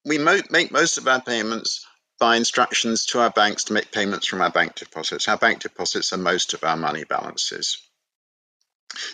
we 0.05 0.19
mo- 0.19 0.41
make 0.51 0.71
most 0.71 0.99
of 0.99 1.07
our 1.07 1.21
payments 1.21 1.83
by 2.19 2.35
instructions 2.35 3.07
to 3.07 3.19
our 3.19 3.31
banks 3.31 3.63
to 3.63 3.73
make 3.73 3.91
payments 3.91 4.27
from 4.27 4.41
our 4.41 4.51
bank 4.51 4.75
deposits. 4.75 5.27
Our 5.27 5.37
bank 5.37 5.61
deposits 5.61 6.13
are 6.13 6.17
most 6.17 6.53
of 6.53 6.63
our 6.63 6.77
money 6.77 7.03
balances. 7.03 7.79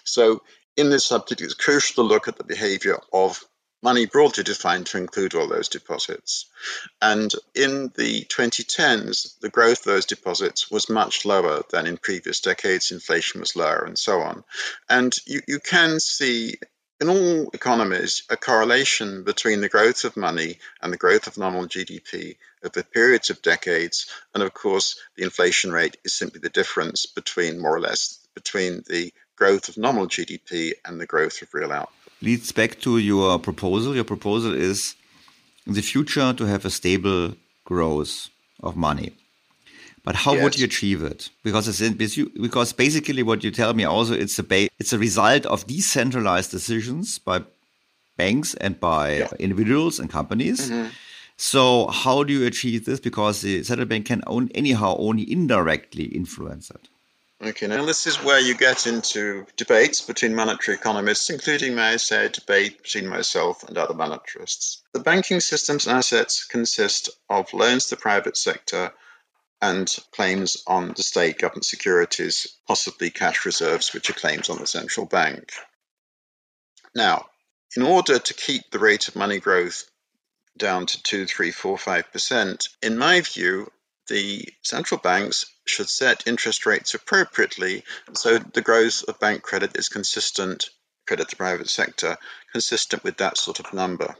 So, 0.04 0.42
in 0.76 0.90
this 0.90 1.06
subject, 1.06 1.40
it's 1.40 1.54
crucial 1.54 2.04
to 2.04 2.08
look 2.14 2.28
at 2.28 2.36
the 2.36 2.44
behavior 2.44 3.00
of 3.14 3.46
money 3.82 4.06
broadly 4.06 4.44
defined 4.44 4.88
to 4.88 4.98
include 4.98 5.36
all 5.36 5.48
those 5.48 5.70
deposits. 5.70 6.46
And 7.02 7.32
in 7.54 7.92
the 7.96 8.26
2010s, 8.26 9.40
the 9.40 9.50
growth 9.50 9.80
of 9.80 9.86
those 9.94 10.06
deposits 10.06 10.72
was 10.72 10.90
much 10.90 11.26
lower 11.26 11.64
than 11.72 11.86
in 11.88 11.98
previous 11.98 12.40
decades. 12.40 12.92
Inflation 12.92 13.40
was 13.40 13.56
lower 13.56 13.84
and 13.86 13.98
so 13.98 14.22
on. 14.22 14.44
And 14.90 15.16
you, 15.26 15.42
you 15.48 15.60
can 15.60 16.00
see 16.00 16.58
in 17.00 17.10
all 17.10 17.50
economies 17.54 18.24
a 18.30 18.38
correlation 18.38 19.24
between 19.24 19.62
the 19.62 19.70
growth 19.70 20.04
of 20.04 20.18
money 20.18 20.58
and 20.82 20.92
the 20.92 20.98
growth 20.98 21.28
of 21.28 21.38
nominal 21.38 21.68
GDP 21.68 22.38
over 22.64 22.82
periods 22.82 23.30
of 23.30 23.44
decades. 23.44 24.08
And 24.34 24.42
of 24.42 24.54
course, 24.54 25.00
the 25.16 25.24
inflation 25.24 25.72
rate 25.72 25.98
is 26.04 26.14
simply 26.14 26.40
the 26.40 26.50
difference 26.50 27.06
between 27.06 27.60
more 27.60 27.76
or 27.76 27.82
less 27.82 28.18
between 28.34 28.84
the 28.88 29.14
growth 29.36 29.70
of 29.70 29.78
nominal 29.78 30.08
GDP 30.08 30.74
and 30.84 31.00
the 31.00 31.06
growth 31.06 31.44
of 31.44 31.54
real 31.54 31.72
output 31.72 31.97
leads 32.22 32.52
back 32.52 32.80
to 32.82 32.98
your 32.98 33.40
proposal. 33.40 33.96
Your 33.96 34.04
proposal 34.04 34.54
is 34.54 34.96
in 35.66 35.74
the 35.74 35.82
future 35.82 36.34
to 36.34 36.46
have 36.46 36.66
a 36.66 36.70
stable 36.70 37.36
growth 37.66 38.30
of 38.64 38.76
money. 38.76 39.12
But 40.04 40.16
how 40.16 40.34
yes. 40.34 40.44
would 40.44 40.60
you 40.60 40.66
achieve 40.66 41.04
it? 41.04 41.30
Because 41.44 41.68
it's 41.68 42.16
because 42.40 42.72
basically 42.72 43.24
what 43.24 43.44
you 43.44 43.52
tell 43.52 43.74
me 43.74 43.84
also 43.84 44.14
it's 44.14 44.40
a 44.40 44.70
it's 44.80 44.94
a 44.94 44.98
result 44.98 45.46
of 45.46 45.68
decentralized 45.68 46.50
decisions 46.50 47.20
by 47.20 47.42
banks 48.16 48.54
and 48.56 48.80
by 48.80 49.18
yeah. 49.18 49.28
individuals 49.38 50.00
and 50.00 50.10
companies. 50.10 50.70
Mm 50.70 50.74
-hmm. 50.74 50.90
So 51.38 51.88
how 51.88 52.24
do 52.24 52.34
you 52.34 52.46
achieve 52.48 52.86
this? 52.86 53.00
Because 53.00 53.42
the 53.42 53.64
central 53.64 53.88
bank 53.88 54.08
can 54.08 54.22
own, 54.26 54.50
anyhow 54.56 54.96
only 54.98 55.24
indirectly 55.32 56.06
influence 56.06 56.72
it. 56.72 56.90
Okay, 57.40 57.68
now 57.68 57.86
this 57.86 58.08
is 58.08 58.24
where 58.24 58.40
you 58.40 58.56
get 58.56 58.88
into 58.88 59.46
debates 59.58 60.02
between 60.02 60.34
monetary 60.34 60.76
economists, 60.76 61.30
including, 61.30 61.76
may 61.76 61.94
I 61.94 61.98
say, 61.98 62.26
a 62.26 62.30
debate 62.30 62.82
between 62.82 63.08
myself 63.08 63.64
and 63.64 63.78
other 63.78 63.94
monetarists. 63.94 64.82
The 64.94 65.02
banking 65.02 65.40
system's 65.40 65.88
assets 65.88 66.46
consist 66.46 67.12
of 67.30 67.54
loans 67.54 67.86
to 67.86 67.96
the 67.96 68.02
private 68.02 68.38
sector 68.38 68.92
and 69.62 69.96
claims 70.12 70.64
on 70.66 70.94
the 70.96 71.04
state 71.04 71.38
government 71.38 71.66
securities, 71.66 72.48
possibly 72.68 73.12
cash 73.12 73.46
reserves, 73.46 73.94
which 73.94 74.10
are 74.10 74.14
claims 74.14 74.50
on 74.50 74.58
the 74.58 74.68
central 74.68 75.06
bank. 75.06 75.52
Now, 76.96 77.28
in 77.76 77.84
order 77.84 78.18
to 78.18 78.34
keep 78.34 78.72
the 78.72 78.80
rate 78.80 79.08
of 79.08 79.16
money 79.16 79.40
growth 79.40 79.90
down 80.58 80.88
to 80.88 81.04
2, 81.04 81.28
3, 81.28 81.52
4, 81.52 81.78
5%, 81.78 82.70
in 82.82 82.98
my 82.98 83.22
view, 83.22 83.72
the 84.08 84.48
central 84.62 85.00
banks 85.00 85.46
should 85.66 85.90
set 85.90 86.28
interest 86.28 86.66
rates 86.66 86.94
appropriately 86.94 87.84
so 88.14 88.38
the 88.38 88.62
growth 88.62 89.04
of 89.08 89.20
bank 89.20 89.42
credit 89.42 89.78
is 89.78 89.90
consistent, 89.90 90.70
credit 91.06 91.30
to 91.30 91.36
private 91.36 91.70
sector, 91.70 92.18
consistent 92.52 93.04
with 93.04 93.18
that 93.18 93.38
sort 93.38 93.60
of 93.60 93.74
number. 93.74 94.16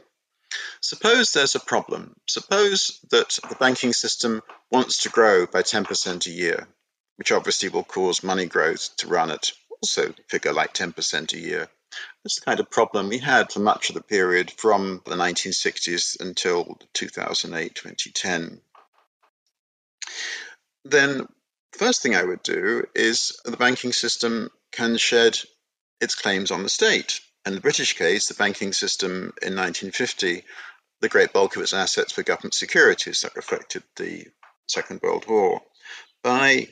Suppose 0.80 1.32
there's 1.32 1.54
a 1.54 1.60
problem. 1.60 2.16
Suppose 2.26 3.00
that 3.10 3.38
the 3.48 3.56
banking 3.56 3.92
system 3.92 4.42
wants 4.70 5.02
to 5.02 5.10
grow 5.10 5.46
by 5.46 5.62
10% 5.62 6.26
a 6.26 6.30
year, 6.30 6.66
which 7.16 7.32
obviously 7.32 7.68
will 7.68 7.84
cause 7.84 8.22
money 8.22 8.46
growth 8.46 8.96
to 8.98 9.08
run 9.08 9.30
at 9.30 9.50
also 9.70 10.14
figure 10.28 10.52
like 10.52 10.74
10% 10.74 11.32
a 11.32 11.38
year. 11.38 11.68
That's 12.22 12.40
the 12.40 12.44
kind 12.44 12.60
of 12.60 12.70
problem 12.70 13.08
we 13.08 13.18
had 13.18 13.52
for 13.52 13.60
much 13.60 13.88
of 13.88 13.94
the 13.94 14.02
period 14.02 14.50
from 14.50 15.02
the 15.04 15.16
1960s 15.16 16.20
until 16.20 16.78
2008 16.92 17.74
2010 17.74 18.60
then 20.84 21.26
first 21.72 22.02
thing 22.02 22.14
I 22.14 22.24
would 22.24 22.42
do 22.42 22.84
is 22.94 23.38
the 23.44 23.56
banking 23.56 23.92
system 23.92 24.50
can 24.72 24.96
shed 24.96 25.38
its 26.00 26.14
claims 26.14 26.50
on 26.50 26.62
the 26.62 26.68
state. 26.68 27.20
In 27.46 27.54
the 27.54 27.60
British 27.60 27.94
case, 27.94 28.28
the 28.28 28.34
banking 28.34 28.72
system 28.72 29.32
in 29.42 29.54
1950, 29.56 30.44
the 31.00 31.08
great 31.08 31.32
bulk 31.32 31.56
of 31.56 31.62
its 31.62 31.72
assets 31.72 32.16
were 32.16 32.22
government 32.22 32.54
securities 32.54 33.22
that 33.22 33.36
reflected 33.36 33.82
the 33.96 34.26
Second 34.66 35.00
World 35.02 35.26
War. 35.26 35.62
By 36.22 36.68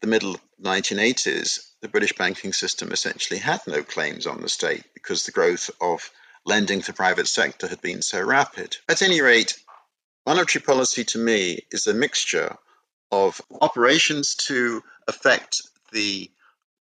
the 0.00 0.06
middle 0.06 0.38
1980s, 0.62 1.72
the 1.82 1.88
British 1.88 2.12
banking 2.14 2.52
system 2.52 2.92
essentially 2.92 3.40
had 3.40 3.60
no 3.66 3.82
claims 3.82 4.26
on 4.26 4.40
the 4.40 4.48
state 4.48 4.84
because 4.94 5.24
the 5.24 5.32
growth 5.32 5.70
of 5.80 6.10
lending 6.44 6.80
to 6.80 6.86
the 6.86 6.92
private 6.96 7.26
sector 7.26 7.66
had 7.66 7.82
been 7.82 8.02
so 8.02 8.22
rapid. 8.22 8.76
At 8.88 9.02
any 9.02 9.20
rate, 9.20 9.58
monetary 10.24 10.62
policy 10.62 11.04
to 11.04 11.18
me 11.18 11.66
is 11.70 11.86
a 11.86 11.94
mixture 11.94 12.56
of 13.10 13.40
operations 13.60 14.34
to 14.34 14.82
affect 15.06 15.62
the 15.92 16.30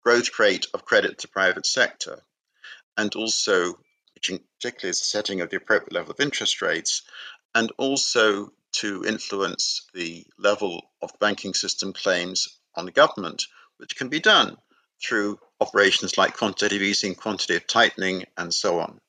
growth 0.02 0.38
rate 0.38 0.66
of 0.74 0.84
credit 0.84 1.18
to 1.18 1.28
private 1.28 1.66
sector, 1.66 2.22
and 2.96 3.14
also, 3.14 3.78
which 4.14 4.30
particularly 4.60 4.90
is 4.90 4.98
the 4.98 5.04
setting 5.04 5.40
of 5.40 5.50
the 5.50 5.56
appropriate 5.56 5.92
level 5.92 6.12
of 6.12 6.20
interest 6.20 6.62
rates, 6.62 7.02
and 7.54 7.72
also 7.78 8.52
to 8.72 9.04
influence 9.04 9.86
the 9.94 10.26
level 10.38 10.82
of 11.00 11.18
banking 11.20 11.54
system 11.54 11.92
claims 11.92 12.58
on 12.74 12.84
the 12.86 12.92
government, 12.92 13.46
which 13.78 13.96
can 13.96 14.08
be 14.08 14.20
done 14.20 14.56
through 15.02 15.38
operations 15.60 16.18
like 16.18 16.36
quantitative 16.36 16.82
easing, 16.82 17.14
quantitative 17.14 17.66
tightening, 17.66 18.24
and 18.36 18.52
so 18.52 18.80
on. 18.80 19.00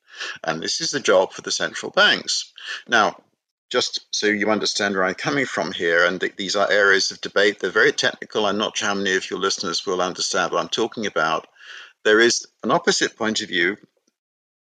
And 0.43 0.61
this 0.61 0.81
is 0.81 0.91
the 0.91 0.99
job 0.99 1.33
for 1.33 1.41
the 1.41 1.51
central 1.51 1.91
banks. 1.91 2.53
Now, 2.87 3.21
just 3.69 4.05
so 4.11 4.27
you 4.27 4.49
understand 4.49 4.95
where 4.95 5.05
I'm 5.05 5.15
coming 5.15 5.45
from 5.45 5.71
here, 5.71 6.05
and 6.05 6.19
th- 6.19 6.35
these 6.35 6.55
are 6.55 6.71
areas 6.71 7.11
of 7.11 7.21
debate. 7.21 7.59
They're 7.59 7.69
very 7.69 7.91
technical. 7.91 8.45
I'm 8.45 8.57
not 8.57 8.77
sure 8.77 8.87
how 8.89 8.93
many 8.93 9.15
of 9.15 9.29
your 9.29 9.39
listeners 9.39 9.85
will 9.85 10.01
understand 10.01 10.51
what 10.51 10.61
I'm 10.61 10.69
talking 10.69 11.05
about. 11.05 11.47
There 12.03 12.19
is 12.19 12.45
an 12.63 12.71
opposite 12.71 13.17
point 13.17 13.41
of 13.41 13.49
view 13.49 13.77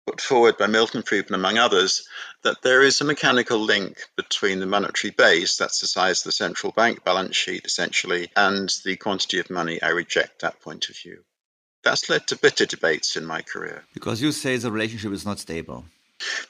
put 0.07 0.21
forward 0.21 0.57
by 0.57 0.67
Milton 0.67 1.03
Friedman, 1.03 1.39
among 1.39 1.57
others, 1.57 2.07
that 2.43 2.61
there 2.61 2.81
is 2.81 2.99
a 2.99 3.05
mechanical 3.05 3.59
link 3.59 3.97
between 4.15 4.59
the 4.59 4.65
monetary 4.65 5.11
base, 5.11 5.57
that's 5.57 5.79
the 5.79 5.87
size 5.87 6.21
of 6.21 6.25
the 6.25 6.31
central 6.31 6.71
bank 6.71 7.03
balance 7.03 7.35
sheet 7.35 7.65
essentially, 7.65 8.29
and 8.35 8.73
the 8.83 8.95
quantity 8.97 9.39
of 9.39 9.49
money. 9.49 9.81
I 9.81 9.89
reject 9.89 10.41
that 10.41 10.59
point 10.61 10.89
of 10.89 10.97
view. 10.97 11.23
That's 11.83 12.09
led 12.09 12.27
to 12.27 12.35
bitter 12.35 12.65
debates 12.65 13.15
in 13.15 13.25
my 13.25 13.41
career. 13.41 13.83
Because 13.93 14.21
you 14.21 14.31
say 14.31 14.57
the 14.57 14.71
relationship 14.71 15.11
is 15.13 15.25
not 15.25 15.39
stable. 15.39 15.85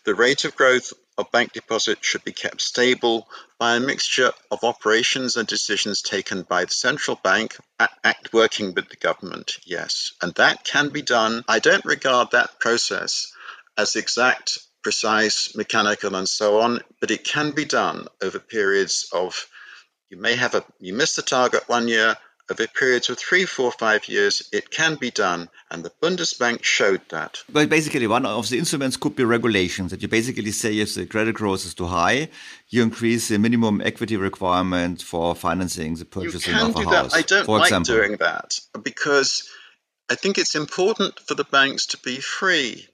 The 0.05 0.15
rate 0.15 0.43
of 0.43 0.55
growth 0.55 0.91
of 1.21 1.31
bank 1.31 1.53
deposits 1.53 2.05
should 2.05 2.23
be 2.23 2.34
kept 2.34 2.62
stable 2.62 3.27
by 3.57 3.75
a 3.75 3.79
mixture 3.79 4.31
of 4.49 4.63
operations 4.63 5.38
and 5.38 5.47
decisions 5.47 6.01
taken 6.01 6.43
by 6.43 6.65
the 6.65 6.73
central 6.73 7.17
bank, 7.23 7.55
act 7.79 8.34
working 8.34 8.73
with 8.73 8.89
the 8.89 8.97
government, 8.97 9.57
yes. 9.65 10.12
And 10.21 10.34
that 10.36 10.63
can 10.63 10.89
be 10.89 11.01
done. 11.01 11.43
I 11.47 11.60
don't 11.60 11.86
regard 11.86 12.31
that 12.31 12.60
process 12.60 13.31
as 13.77 13.95
exact, 13.95 14.60
precise, 14.84 15.55
mechanical, 15.55 16.15
and 16.15 16.27
so 16.27 16.60
on, 16.60 16.81
but 16.99 17.12
it 17.12 17.23
can 17.23 17.51
be 17.51 17.65
done 17.65 18.07
over 18.21 18.39
periods 18.39 19.10
of 19.13 19.47
you 20.10 20.17
may 20.17 20.36
have 20.36 20.55
a 20.55 20.63
you 20.79 20.93
miss 20.93 21.15
the 21.15 21.21
target 21.21 21.63
one 21.67 21.88
year 21.88 22.17
over 22.51 22.67
periods 22.67 23.09
of 23.09 23.17
three, 23.17 23.45
four, 23.45 23.71
five 23.71 24.07
years, 24.07 24.47
it 24.51 24.69
can 24.69 24.95
be 24.95 25.09
done, 25.09 25.49
and 25.69 25.83
the 25.83 25.91
Bundesbank 26.01 26.63
showed 26.63 27.01
that. 27.09 27.43
But 27.49 27.69
basically, 27.69 28.07
one 28.07 28.25
of 28.25 28.49
the 28.49 28.59
instruments 28.59 28.97
could 28.97 29.15
be 29.15 29.23
regulations 29.23 29.91
that 29.91 30.01
you 30.01 30.07
basically 30.07 30.51
say 30.51 30.77
if 30.79 30.95
the 30.95 31.05
credit 31.05 31.35
growth 31.35 31.65
is 31.65 31.73
too 31.73 31.87
high, 31.87 32.29
you 32.69 32.83
increase 32.83 33.29
the 33.29 33.39
minimum 33.39 33.81
equity 33.81 34.17
requirement 34.17 35.01
for 35.01 35.33
financing 35.33 35.95
the 35.95 36.05
purchasing 36.05 36.55
of 36.55 36.75
a 36.75 36.83
house. 36.83 37.13
That. 37.13 37.17
I 37.17 37.21
don't 37.21 37.47
like 37.47 37.63
example. 37.63 37.95
doing 37.95 38.17
that 38.17 38.59
because 38.83 39.49
I 40.09 40.15
think 40.15 40.37
it's 40.37 40.55
important 40.55 41.19
for 41.19 41.35
the 41.35 41.45
banks 41.45 41.85
to 41.87 41.97
be 41.97 42.17
free. 42.17 42.87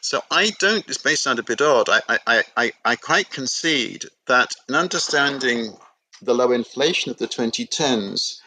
So 0.00 0.22
I 0.30 0.50
don't, 0.58 0.86
this 0.86 1.04
may 1.04 1.14
sound 1.14 1.38
a 1.38 1.42
bit 1.42 1.62
odd, 1.62 1.88
I, 1.88 2.02
I, 2.26 2.42
I, 2.56 2.72
I 2.84 2.96
quite 2.96 3.30
concede 3.30 4.04
that 4.26 4.54
in 4.68 4.74
understanding 4.74 5.74
the 6.20 6.34
low 6.34 6.52
inflation 6.52 7.10
of 7.10 7.18
the 7.18 7.28
2010s, 7.28 8.38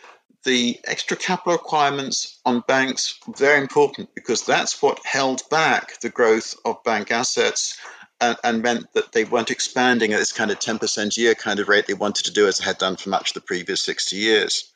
the 0.46 0.80
extra 0.86 1.18
capital 1.18 1.54
requirements 1.54 2.40
on 2.46 2.62
banks 2.62 3.20
very 3.36 3.60
important 3.60 4.16
because 4.16 4.46
that's 4.46 4.82
what 4.82 5.06
held 5.06 5.42
back 5.50 6.00
the 6.00 6.10
growth 6.10 6.56
of 6.64 6.84
bank 6.84 7.12
assets 7.12 7.78
and, 8.22 8.38
and, 8.44 8.62
meant 8.62 8.94
that 8.94 9.12
they 9.12 9.26
weren't 9.26 9.52
expanding 9.52 10.14
at 10.14 10.20
this 10.20 10.32
kind 10.32 10.52
of 10.52 10.60
10% 10.60 11.18
year 11.18 11.36
kind 11.36 11.60
of 11.60 11.68
rate 11.68 11.86
they 11.86 11.94
wanted 11.94 12.26
to 12.26 12.34
do 12.34 12.48
as 12.48 12.60
they 12.60 12.66
had 12.66 12.78
done 12.78 12.96
for 12.96 13.10
much 13.10 13.32
of 13.32 13.34
the 13.34 13.42
previous 13.42 13.82
60 13.82 14.16
years. 14.16 14.72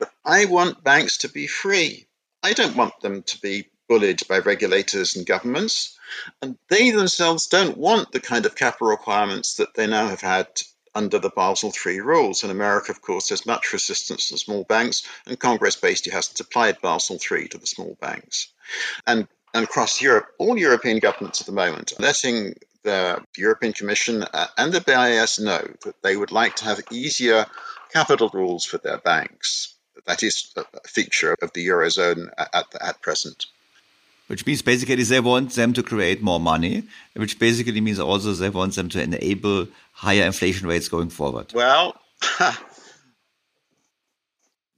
But 0.00 0.10
I 0.24 0.46
want 0.46 0.82
banks 0.82 1.18
to 1.18 1.28
be 1.28 1.46
free. 1.46 2.06
I 2.42 2.54
don't 2.54 2.74
want 2.76 2.98
them 3.00 3.22
to 3.22 3.40
be 3.40 3.68
bullied 3.88 4.26
by 4.26 4.38
regulators 4.38 5.14
and 5.14 5.26
governments. 5.26 5.96
And 6.40 6.58
they 6.68 6.90
themselves 6.90 7.46
don't 7.46 7.76
want 7.76 8.10
the 8.10 8.20
kind 8.20 8.46
of 8.46 8.56
capital 8.56 8.88
requirements 8.88 9.54
that 9.56 9.74
they 9.74 9.86
now 9.86 10.08
have 10.08 10.20
had 10.20 10.48
under 10.94 11.18
the 11.18 11.30
Basel 11.30 11.72
III 11.86 12.00
rules. 12.00 12.44
In 12.44 12.50
America, 12.50 12.92
of 12.92 13.00
course, 13.00 13.28
there's 13.28 13.46
much 13.46 13.72
resistance 13.72 14.28
to 14.28 14.38
small 14.38 14.64
banks, 14.64 15.06
and 15.26 15.38
Congress 15.38 15.76
basically 15.76 16.12
hasn't 16.12 16.40
applied 16.40 16.80
Basel 16.80 17.18
III 17.18 17.48
to 17.48 17.58
the 17.58 17.66
small 17.66 17.96
banks. 18.00 18.48
And, 19.06 19.26
and 19.54 19.64
across 19.64 20.00
Europe, 20.00 20.28
all 20.38 20.56
European 20.56 20.98
governments 20.98 21.40
at 21.40 21.46
the 21.46 21.52
moment 21.52 21.92
are 21.92 22.02
letting 22.02 22.54
the 22.82 23.22
European 23.36 23.72
Commission 23.72 24.22
uh, 24.22 24.46
and 24.58 24.72
the 24.72 24.80
BIS 24.80 25.38
know 25.38 25.62
that 25.84 26.02
they 26.02 26.16
would 26.16 26.32
like 26.32 26.56
to 26.56 26.64
have 26.64 26.80
easier 26.90 27.46
capital 27.92 28.30
rules 28.32 28.64
for 28.64 28.78
their 28.78 28.98
banks. 28.98 29.74
That 30.06 30.22
is 30.22 30.52
a 30.56 30.88
feature 30.88 31.36
of 31.40 31.52
the 31.52 31.66
Eurozone 31.68 32.28
at, 32.36 32.66
at 32.80 33.02
present. 33.02 33.46
Which 34.32 34.46
means 34.46 34.62
basically 34.62 34.94
they 35.02 35.20
want 35.20 35.52
them 35.52 35.74
to 35.74 35.82
create 35.82 36.22
more 36.22 36.40
money, 36.40 36.84
which 37.12 37.38
basically 37.38 37.82
means 37.82 38.00
also 38.00 38.32
they 38.32 38.48
want 38.48 38.74
them 38.74 38.88
to 38.88 39.02
enable 39.02 39.68
higher 39.92 40.24
inflation 40.24 40.66
rates 40.66 40.88
going 40.88 41.10
forward. 41.10 41.52
Well, 41.52 42.00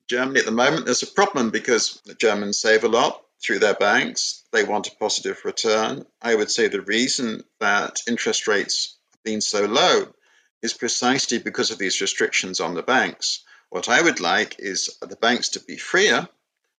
Germany 0.08 0.40
at 0.40 0.46
the 0.46 0.50
moment, 0.50 0.86
there's 0.86 1.04
a 1.04 1.06
problem 1.06 1.50
because 1.50 2.00
the 2.04 2.16
Germans 2.16 2.58
save 2.58 2.82
a 2.82 2.88
lot 2.88 3.22
through 3.40 3.60
their 3.60 3.74
banks. 3.74 4.42
They 4.50 4.64
want 4.64 4.88
a 4.88 4.96
positive 4.96 5.44
return. 5.44 6.04
I 6.20 6.34
would 6.34 6.50
say 6.50 6.66
the 6.66 6.80
reason 6.80 7.44
that 7.60 8.00
interest 8.08 8.48
rates 8.48 8.98
have 9.12 9.22
been 9.22 9.40
so 9.40 9.66
low 9.66 10.08
is 10.62 10.74
precisely 10.74 11.38
because 11.38 11.70
of 11.70 11.78
these 11.78 12.00
restrictions 12.00 12.58
on 12.58 12.74
the 12.74 12.82
banks. 12.82 13.44
What 13.70 13.88
I 13.88 14.02
would 14.02 14.18
like 14.18 14.56
is 14.58 14.98
the 15.00 15.14
banks 15.14 15.50
to 15.50 15.60
be 15.60 15.76
freer 15.76 16.28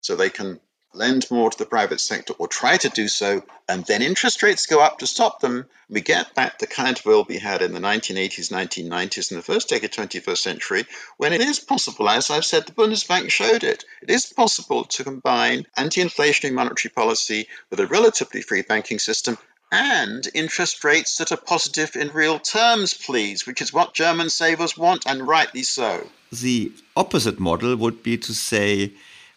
so 0.02 0.18
they 0.18 0.30
can 0.30 0.60
lend 0.96 1.30
more 1.30 1.50
to 1.50 1.58
the 1.58 1.66
private 1.66 2.00
sector 2.00 2.34
or 2.38 2.48
try 2.48 2.78
to 2.78 2.90
do 2.90 3.08
so, 3.08 3.44
and 3.68 3.86
then 3.86 4.02
interest 4.02 4.44
rates 4.44 4.66
go 4.66 4.80
up 4.82 5.00
to 5.00 5.08
stop 5.08 5.40
them. 5.40 5.66
We 5.90 6.02
get 6.02 6.34
back 6.36 6.60
the 6.60 6.68
kind 6.68 6.98
of 6.98 7.06
world 7.06 7.28
we 7.30 7.38
had 7.38 7.62
in 7.62 7.74
the 7.74 7.80
1980s, 7.80 8.52
1990s, 8.52 9.32
and 9.32 9.38
the 9.38 9.44
first 9.44 9.70
decade 9.70 9.98
of 9.98 10.10
the 10.10 10.20
21st 10.20 10.38
century, 10.38 10.86
when 11.18 11.34
it 11.34 11.42
is 11.42 11.60
possible, 11.60 12.10
as 12.10 12.30
I've 12.30 12.46
said, 12.46 12.66
the 12.66 12.72
Bundesbank 12.72 13.30
showed 13.30 13.64
it, 13.64 13.86
it 14.02 14.10
is 14.10 14.26
possible 14.26 14.86
to 14.86 15.04
combine 15.04 15.66
anti 15.78 16.02
inflationary 16.02 16.54
monetary 16.54 16.92
policy 16.92 17.48
with 17.70 17.80
a 17.80 17.88
relatively 17.88 18.42
free 18.42 18.62
banking 18.62 19.00
system 19.00 19.38
and 19.72 20.28
interest 20.34 20.84
rates 20.84 21.18
that 21.18 21.32
are 21.32 21.38
positive 21.38 21.96
in 21.96 22.10
real 22.10 22.40
terms, 22.40 22.94
please, 22.94 23.46
which 23.46 23.62
is 23.62 23.74
what 23.74 23.94
German 23.94 24.30
savers 24.30 24.78
want, 24.78 25.06
and 25.06 25.28
rightly 25.28 25.64
so. 25.64 26.08
The 26.32 26.72
opposite 26.96 27.40
model 27.40 27.76
would 27.76 28.04
be 28.04 28.18
to 28.20 28.34
say, 28.34 28.94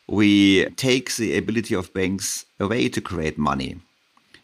we 0.09 0.65
take 0.71 1.15
the 1.17 1.37
ability 1.37 1.75
of 1.75 1.93
banks 1.93 2.47
away 2.59 2.89
to 2.89 3.01
create 3.01 3.39
money. 3.39 3.77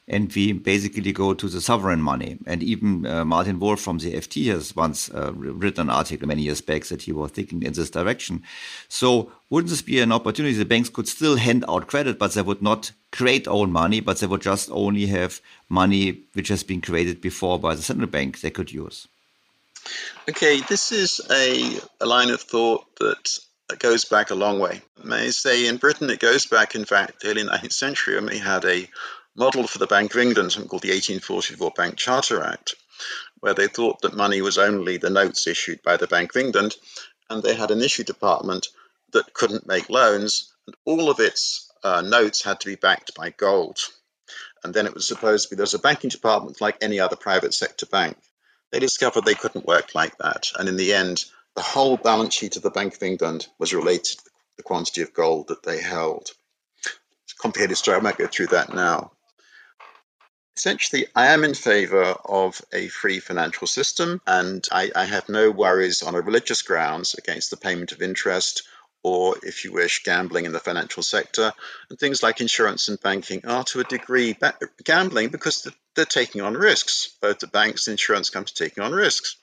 And 0.07 0.31
we 0.35 0.53
basically 0.53 1.13
go 1.13 1.33
to 1.33 1.49
the 1.49 1.63
sovereign 1.63 2.03
money. 2.03 2.37
And 2.47 2.63
even 2.63 3.07
uh, 3.07 3.25
Martin 3.25 3.59
Wolf 3.59 3.81
from 3.81 3.97
the 3.97 4.13
FT 4.13 4.53
has 4.53 4.77
once 4.77 5.09
uh, 5.09 5.33
written 5.35 5.89
an 5.89 5.91
article 5.91 6.29
many 6.29 6.43
years 6.43 6.61
back 6.61 6.85
that 6.85 7.01
he 7.01 7.13
was 7.13 7.31
thinking 7.31 7.63
in 7.63 7.73
this 7.73 7.89
direction. 7.89 8.43
So 8.89 9.33
wouldn't 9.49 9.71
this 9.71 9.81
be 9.81 10.01
an 10.01 10.13
opportunity? 10.13 10.55
The 10.57 10.67
banks 10.67 10.91
could 10.91 11.09
still 11.09 11.37
hand 11.37 11.65
out 11.67 11.87
credit, 11.87 12.19
but 12.19 12.35
they 12.35 12.43
would 12.43 12.61
not 12.61 12.93
create 13.13 13.49
own 13.49 13.73
money, 13.73 14.01
but 14.01 14.19
they 14.19 14.27
would 14.27 14.43
just 14.43 14.71
only 14.71 15.07
have 15.07 15.41
money 15.71 16.21
which 16.35 16.49
has 16.49 16.63
been 16.63 16.83
created 16.83 17.23
before 17.23 17.59
by 17.59 17.75
the 17.75 17.83
central 17.83 18.09
bank 18.09 18.43
they 18.43 18.51
could 18.51 18.71
use. 18.71 19.09
Okay, 20.29 20.61
this 20.69 20.93
is 20.93 21.23
a, 21.31 21.79
a 22.03 22.07
line 22.07 22.29
of 22.29 22.43
thought 22.43 22.85
that 22.97 23.39
that 23.69 23.79
goes 23.79 24.05
back 24.05 24.31
a 24.31 24.35
long 24.35 24.59
way. 24.59 24.83
May 25.03 25.27
I 25.27 25.31
say 25.31 25.67
in 25.67 25.79
Britain 25.79 26.11
it 26.11 26.21
goes 26.21 26.47
back, 26.47 26.75
in 26.75 26.85
fact, 26.85 27.25
early 27.25 27.43
19th 27.43 27.73
century 27.73 28.17
when 28.17 28.27
we 28.27 28.39
had 28.39 28.65
a 28.65 28.89
model 29.35 29.67
for 29.67 29.79
the 29.79 29.87
Bank 29.87 30.15
of 30.15 30.21
England, 30.21 30.53
something 30.53 30.69
called 30.69 30.83
the 30.83 30.91
1844 30.91 31.71
Bank 31.73 31.97
Charter 31.97 32.43
Act, 32.43 32.75
where 33.41 33.55
they 33.55 33.67
thought 33.67 34.03
that 34.03 34.15
money 34.17 34.43
was 34.43 34.59
only 34.59 34.99
the 34.99 35.11
notes 35.11 35.47
issued 35.47 35.83
by 35.83 35.97
the 35.97 36.07
Bank 36.07 36.35
of 36.35 36.43
England, 36.43 36.77
and 37.31 37.43
they 37.43 37.55
had 37.55 37.71
an 37.71 37.83
issue 37.83 38.05
department 38.05 38.69
that 39.13 39.33
couldn't 39.33 39.67
make 39.67 39.89
loans, 39.89 40.53
and 40.67 40.77
all 40.85 41.11
of 41.11 41.21
its 41.21 41.71
uh, 41.83 42.03
notes 42.03 42.43
had 42.43 42.61
to 42.61 42.67
be 42.67 42.77
backed 42.77 43.15
by 43.15 43.31
gold. 43.31 43.79
And 44.63 44.73
then 44.73 44.87
it 44.87 44.95
was 44.95 45.07
supposed 45.07 45.49
to 45.49 45.55
be 45.55 45.57
there's 45.57 45.75
a 45.75 45.79
banking 45.79 46.11
department 46.11 46.61
like 46.61 46.79
any 46.81 47.01
other 47.01 47.17
private 47.17 47.55
sector 47.55 47.87
bank. 47.87 48.17
They 48.73 48.79
discovered 48.79 49.25
they 49.25 49.35
couldn't 49.35 49.67
work 49.67 49.95
like 49.95 50.17
that, 50.19 50.53
and 50.59 50.69
in 50.69 50.77
the 50.77 50.95
end, 50.95 51.25
the 51.55 51.63
whole 51.63 51.97
balance 51.97 52.35
sheet 52.35 52.57
of 52.57 52.63
the 52.63 52.71
Bank 52.71 52.95
of 52.95 53.03
England 53.03 53.47
was 53.59 53.75
related 53.75 54.19
to 54.19 54.31
the 54.57 54.63
quantity 54.63 55.03
of 55.03 55.15
gold 55.15 55.49
that 55.49 55.63
they 55.63 55.81
held. 55.81 56.31
It's 57.25 57.33
a 57.33 57.37
complicated 57.37 57.77
story. 57.77 57.97
I 57.97 58.01
won't 58.01 58.19
go 58.19 58.27
through 58.27 58.49
that 58.49 58.75
now. 58.75 59.13
Essentially, 60.57 61.07
I 61.15 61.29
am 61.29 61.43
in 61.43 61.55
favor 61.55 62.17
of 62.25 62.61
a 62.73 62.87
free 62.89 63.19
financial 63.19 63.67
system, 63.67 64.21
and 64.27 64.65
I, 64.71 64.93
I 64.95 65.05
have 65.05 65.29
no 65.29 65.51
worries 65.51 66.03
on 66.03 66.15
a 66.15 66.21
religious 66.21 66.63
grounds 66.63 67.15
against 67.15 67.51
the 67.51 67.57
payment 67.57 67.91
of 67.91 68.03
interest 68.03 68.63
or, 69.03 69.37
if 69.43 69.65
you 69.65 69.73
wish, 69.73 70.03
gambling 70.03 70.47
in 70.47 70.53
the 70.53 70.59
financial 70.59 71.03
sector. 71.03 71.53
And 71.91 71.99
things 71.99 72.23
like 72.23 72.41
insurance 72.41 72.89
and 72.89 73.01
banking 73.01 73.45
are 73.45 73.65
to 73.65 73.81
a 73.81 73.85
degree 73.85 74.37
gambling 74.83 75.29
because 75.29 75.69
they're 75.95 76.05
taking 76.07 76.41
on 76.41 76.55
risks. 76.55 77.11
Both 77.21 77.41
the 77.41 77.47
banks 77.47 77.87
and 77.87 77.93
insurance 77.93 78.31
companies 78.31 78.55
taking 78.55 78.83
on 78.83 78.93
risks. 78.93 79.37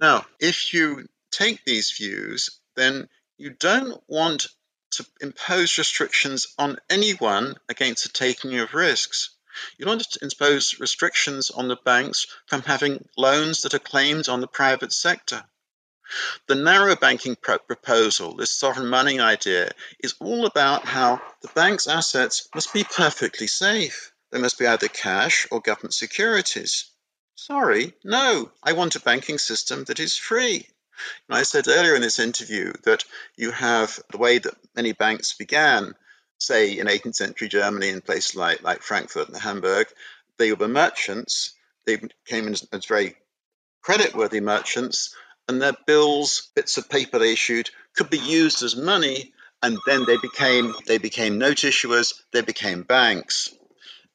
Now, 0.00 0.26
if 0.38 0.72
you 0.72 1.08
take 1.30 1.64
these 1.64 1.90
views, 1.90 2.50
then 2.76 3.08
you 3.36 3.50
don't 3.50 4.00
want 4.08 4.46
to 4.92 5.06
impose 5.20 5.76
restrictions 5.76 6.46
on 6.58 6.78
anyone 6.88 7.56
against 7.68 8.04
the 8.04 8.08
taking 8.08 8.58
of 8.58 8.74
risks. 8.74 9.30
You 9.76 9.84
don't 9.84 9.96
want 9.96 10.10
to 10.12 10.24
impose 10.24 10.78
restrictions 10.78 11.50
on 11.50 11.66
the 11.66 11.76
banks 11.76 12.26
from 12.46 12.62
having 12.62 13.08
loans 13.16 13.62
that 13.62 13.74
are 13.74 13.80
claimed 13.80 14.28
on 14.28 14.40
the 14.40 14.46
private 14.46 14.92
sector. 14.92 15.44
The 16.46 16.54
narrow 16.54 16.96
banking 16.96 17.36
pro- 17.36 17.58
proposal, 17.58 18.36
this 18.36 18.50
sovereign 18.50 18.86
money 18.86 19.20
idea, 19.20 19.72
is 19.98 20.14
all 20.20 20.46
about 20.46 20.86
how 20.86 21.20
the 21.42 21.48
bank's 21.48 21.86
assets 21.86 22.48
must 22.54 22.72
be 22.72 22.84
perfectly 22.84 23.46
safe. 23.46 24.12
They 24.30 24.38
must 24.38 24.58
be 24.58 24.66
either 24.66 24.88
cash 24.88 25.46
or 25.50 25.60
government 25.60 25.94
securities. 25.94 26.86
Sorry, 27.40 27.94
no, 28.02 28.50
I 28.64 28.72
want 28.72 28.96
a 28.96 29.00
banking 29.00 29.38
system 29.38 29.84
that 29.84 30.00
is 30.00 30.16
free. 30.16 30.66
And 31.28 31.38
I 31.38 31.44
said 31.44 31.68
earlier 31.68 31.94
in 31.94 32.02
this 32.02 32.18
interview 32.18 32.72
that 32.82 33.04
you 33.36 33.52
have 33.52 34.00
the 34.10 34.18
way 34.18 34.38
that 34.38 34.56
many 34.74 34.90
banks 34.90 35.34
began, 35.34 35.94
say 36.38 36.76
in 36.76 36.88
18th 36.88 37.14
century 37.14 37.46
Germany 37.46 37.90
in 37.90 38.00
places 38.00 38.34
like, 38.34 38.64
like 38.64 38.82
Frankfurt 38.82 39.28
and 39.28 39.36
Hamburg, 39.36 39.86
they 40.36 40.52
were 40.52 40.66
merchants. 40.66 41.54
They 41.86 42.00
came 42.26 42.48
in 42.48 42.54
as, 42.54 42.86
very 42.86 43.14
creditworthy 43.86 44.42
merchants, 44.42 45.14
and 45.46 45.62
their 45.62 45.76
bills, 45.86 46.50
bits 46.56 46.76
of 46.76 46.90
paper 46.90 47.20
they 47.20 47.34
issued, 47.34 47.70
could 47.94 48.10
be 48.10 48.18
used 48.18 48.64
as 48.64 48.74
money, 48.74 49.32
and 49.62 49.78
then 49.86 50.06
they 50.06 50.16
became 50.16 50.74
they 50.88 50.98
became 50.98 51.38
note 51.38 51.58
issuers, 51.58 52.20
they 52.32 52.42
became 52.42 52.82
banks. 52.82 53.54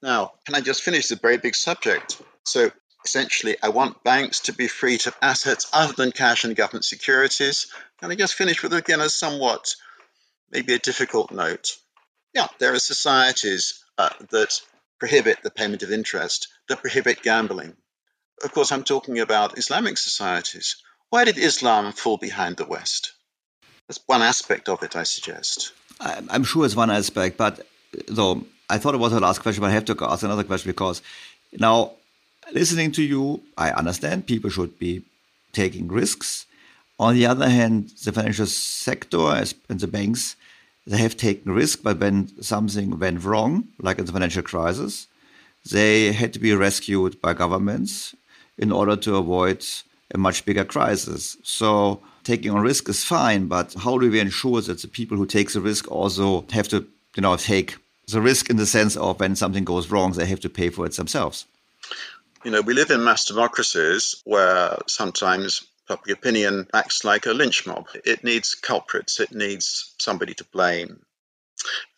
Now, 0.02 0.34
can 0.46 0.56
I 0.56 0.60
just 0.60 0.84
finish 0.84 1.08
the 1.08 1.16
very 1.16 1.38
big 1.38 1.56
subject? 1.56 2.22
So 2.44 2.70
essentially, 3.06 3.58
I 3.62 3.70
want 3.70 4.04
banks 4.04 4.42
to 4.42 4.54
be 4.54 4.68
free 4.68 4.98
to 5.00 5.14
assets 5.22 5.70
other 5.74 5.94
than 5.94 6.12
cash 6.12 6.44
and 6.44 6.56
government 6.56 6.86
securities. 6.86 7.68
And 8.02 8.12
I 8.12 8.16
just 8.16 8.36
finish 8.36 8.62
with, 8.62 8.74
again, 8.74 9.02
a 9.02 9.10
somewhat, 9.10 9.76
maybe 10.52 10.74
a 10.74 10.80
difficult 10.80 11.32
note? 11.32 11.78
Yeah, 12.34 12.48
there 12.60 12.74
are 12.74 12.80
societies 12.80 13.84
uh, 13.98 14.10
that 14.32 14.62
prohibit 15.00 15.44
the 15.44 15.52
payment 15.52 15.84
of 15.84 15.92
interest, 15.92 16.48
that 16.70 16.82
prohibit 16.82 17.22
gambling. 17.22 17.76
Of 18.44 18.54
course, 18.54 18.72
I'm 18.72 18.84
talking 18.84 19.20
about 19.20 19.58
Islamic 19.58 19.98
societies. 19.98 20.78
Why 21.10 21.26
did 21.26 21.38
Islam 21.38 21.92
fall 21.92 22.18
behind 22.18 22.58
the 22.58 22.66
West? 22.66 23.14
That's 23.88 24.00
one 24.06 24.22
aspect 24.22 24.70
of 24.70 24.82
it, 24.82 24.96
I 24.96 25.04
suggest. 25.04 25.74
I'm 26.00 26.44
sure 26.44 26.66
it's 26.66 26.76
one 26.76 26.90
aspect, 26.90 27.38
but 27.38 27.66
though 28.08 28.46
I 28.70 28.78
thought 28.78 28.96
it 28.96 29.00
was 29.00 29.12
the 29.12 29.20
last 29.20 29.42
question, 29.42 29.62
but 29.62 29.68
I 29.68 29.74
have 29.74 29.86
to 29.86 29.98
ask 30.02 30.24
another 30.24 30.44
question 30.44 30.72
because 30.72 31.02
now 31.54 31.94
listening 32.52 32.92
to 32.94 33.04
you, 33.04 33.42
I 33.58 33.72
understand 33.72 34.28
people 34.28 34.50
should 34.50 34.78
be 34.80 35.04
taking 35.52 35.88
risks. 35.88 36.46
On 37.00 37.16
the 37.16 37.26
other 37.26 37.50
hand, 37.50 37.92
the 38.04 38.12
financial 38.12 38.46
sector 38.46 39.44
and 39.70 39.80
the 39.80 39.88
banks, 39.88 40.36
they 40.86 40.98
have 40.98 41.18
taken 41.18 41.52
risk, 41.52 41.82
but 41.84 42.00
when 42.00 42.30
something 42.42 43.00
went 43.00 43.24
wrong, 43.24 43.68
like 43.80 44.00
in 44.00 44.06
the 44.06 44.12
financial 44.12 44.44
crisis, 44.44 45.08
they 45.70 46.12
had 46.12 46.34
to 46.34 46.40
be 46.40 46.54
rescued 46.54 47.22
by 47.22 47.34
governments 47.34 48.16
in 48.58 48.72
order 48.72 48.96
to 48.98 49.16
avoid 49.16 49.66
a 50.14 50.18
much 50.18 50.46
bigger 50.46 50.66
crisis. 50.66 51.38
So 51.44 52.02
taking 52.24 52.52
on 52.52 52.62
risk 52.62 52.90
is 52.90 53.04
fine, 53.04 53.48
but 53.48 53.74
how 53.74 53.98
do 53.98 54.12
we 54.12 54.20
ensure 54.20 54.62
that 54.62 54.82
the 54.82 54.88
people 54.88 55.18
who 55.18 55.26
take 55.26 55.52
the 55.52 55.62
risk 55.62 55.90
also 55.90 56.46
have 56.52 56.68
to, 56.70 56.86
you 57.16 57.22
know, 57.22 57.36
take 57.38 57.78
the 58.08 58.22
risk 58.22 58.50
in 58.50 58.58
the 58.58 58.66
sense 58.66 58.98
of 58.98 59.20
when 59.20 59.36
something 59.36 59.64
goes 59.64 59.90
wrong, 59.90 60.12
they 60.12 60.26
have 60.26 60.42
to 60.42 60.50
pay 60.50 60.70
for 60.70 60.86
it 60.86 60.96
themselves? 60.96 61.46
You 62.44 62.52
know, 62.52 62.62
we 62.62 62.74
live 62.74 62.92
in 62.92 63.04
mass 63.04 63.24
democracies 63.24 64.22
where 64.26 64.78
sometimes 64.88 65.66
public 65.88 66.18
opinion 66.18 66.68
acts 66.74 67.06
like 67.06 67.26
a 67.26 67.32
lynch 67.32 67.66
mob. 67.66 67.88
It 68.04 68.26
needs 68.26 68.54
culprits, 68.54 69.22
it 69.22 69.32
needs 69.32 69.96
somebody 69.98 70.34
to 70.34 70.46
blame. 70.52 71.06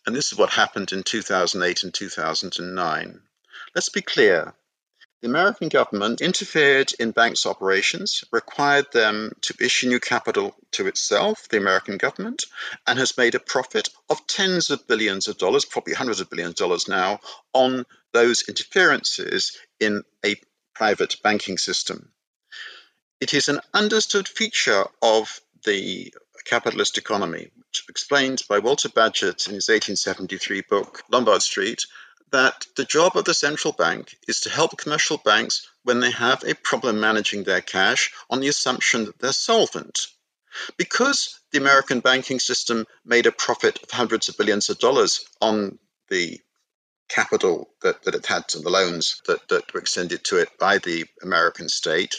And 0.06 0.14
this 0.14 0.30
is 0.30 0.38
what 0.38 0.50
happened 0.50 0.92
in 0.92 1.02
2008 1.02 1.82
and 1.82 1.92
2009. 1.92 3.20
Let's 3.74 3.88
be 3.88 4.02
clear. 4.02 4.54
The 5.22 5.28
American 5.28 5.70
government 5.70 6.20
interfered 6.20 6.92
in 6.98 7.10
banks' 7.10 7.46
operations, 7.46 8.22
required 8.30 8.92
them 8.92 9.32
to 9.42 9.54
issue 9.60 9.88
new 9.88 9.98
capital 9.98 10.54
to 10.72 10.86
itself, 10.86 11.48
the 11.48 11.56
American 11.56 11.96
government, 11.96 12.44
and 12.86 12.98
has 12.98 13.16
made 13.16 13.34
a 13.34 13.40
profit 13.40 13.88
of 14.10 14.26
tens 14.26 14.68
of 14.68 14.86
billions 14.86 15.26
of 15.26 15.38
dollars, 15.38 15.64
probably 15.64 15.94
hundreds 15.94 16.20
of 16.20 16.28
billions 16.28 16.52
of 16.52 16.56
dollars 16.56 16.86
now, 16.86 17.20
on 17.54 17.86
those 18.12 18.42
interferences 18.46 19.56
in 19.80 20.04
a 20.24 20.36
private 20.74 21.16
banking 21.22 21.56
system. 21.56 22.12
It 23.18 23.32
is 23.32 23.48
an 23.48 23.62
understood 23.72 24.28
feature 24.28 24.84
of 25.00 25.40
the 25.64 26.12
capitalist 26.44 26.98
economy, 26.98 27.50
which 27.56 27.84
explained 27.88 28.42
by 28.48 28.58
Walter 28.58 28.90
Bagehot 28.90 29.48
in 29.48 29.54
his 29.54 29.68
1873 29.68 30.60
book, 30.60 31.02
Lombard 31.10 31.40
Street, 31.42 31.86
that 32.32 32.66
the 32.76 32.84
job 32.84 33.16
of 33.16 33.24
the 33.24 33.34
central 33.34 33.72
bank 33.72 34.16
is 34.26 34.40
to 34.40 34.50
help 34.50 34.76
commercial 34.76 35.18
banks 35.18 35.68
when 35.84 36.00
they 36.00 36.10
have 36.10 36.42
a 36.44 36.54
problem 36.54 37.00
managing 37.00 37.44
their 37.44 37.60
cash 37.60 38.12
on 38.28 38.40
the 38.40 38.48
assumption 38.48 39.04
that 39.04 39.18
they're 39.18 39.32
solvent. 39.32 40.08
Because 40.76 41.38
the 41.52 41.58
American 41.58 42.00
banking 42.00 42.40
system 42.40 42.86
made 43.04 43.26
a 43.26 43.32
profit 43.32 43.82
of 43.82 43.90
hundreds 43.90 44.28
of 44.28 44.36
billions 44.36 44.70
of 44.70 44.78
dollars 44.78 45.24
on 45.40 45.78
the 46.08 46.40
capital 47.08 47.68
that, 47.82 48.02
that 48.02 48.14
it 48.14 48.26
had 48.26 48.48
to 48.48 48.58
the 48.58 48.70
loans 48.70 49.22
that, 49.26 49.46
that 49.48 49.72
were 49.72 49.80
extended 49.80 50.24
to 50.24 50.38
it 50.38 50.48
by 50.58 50.78
the 50.78 51.04
American 51.22 51.68
state, 51.68 52.16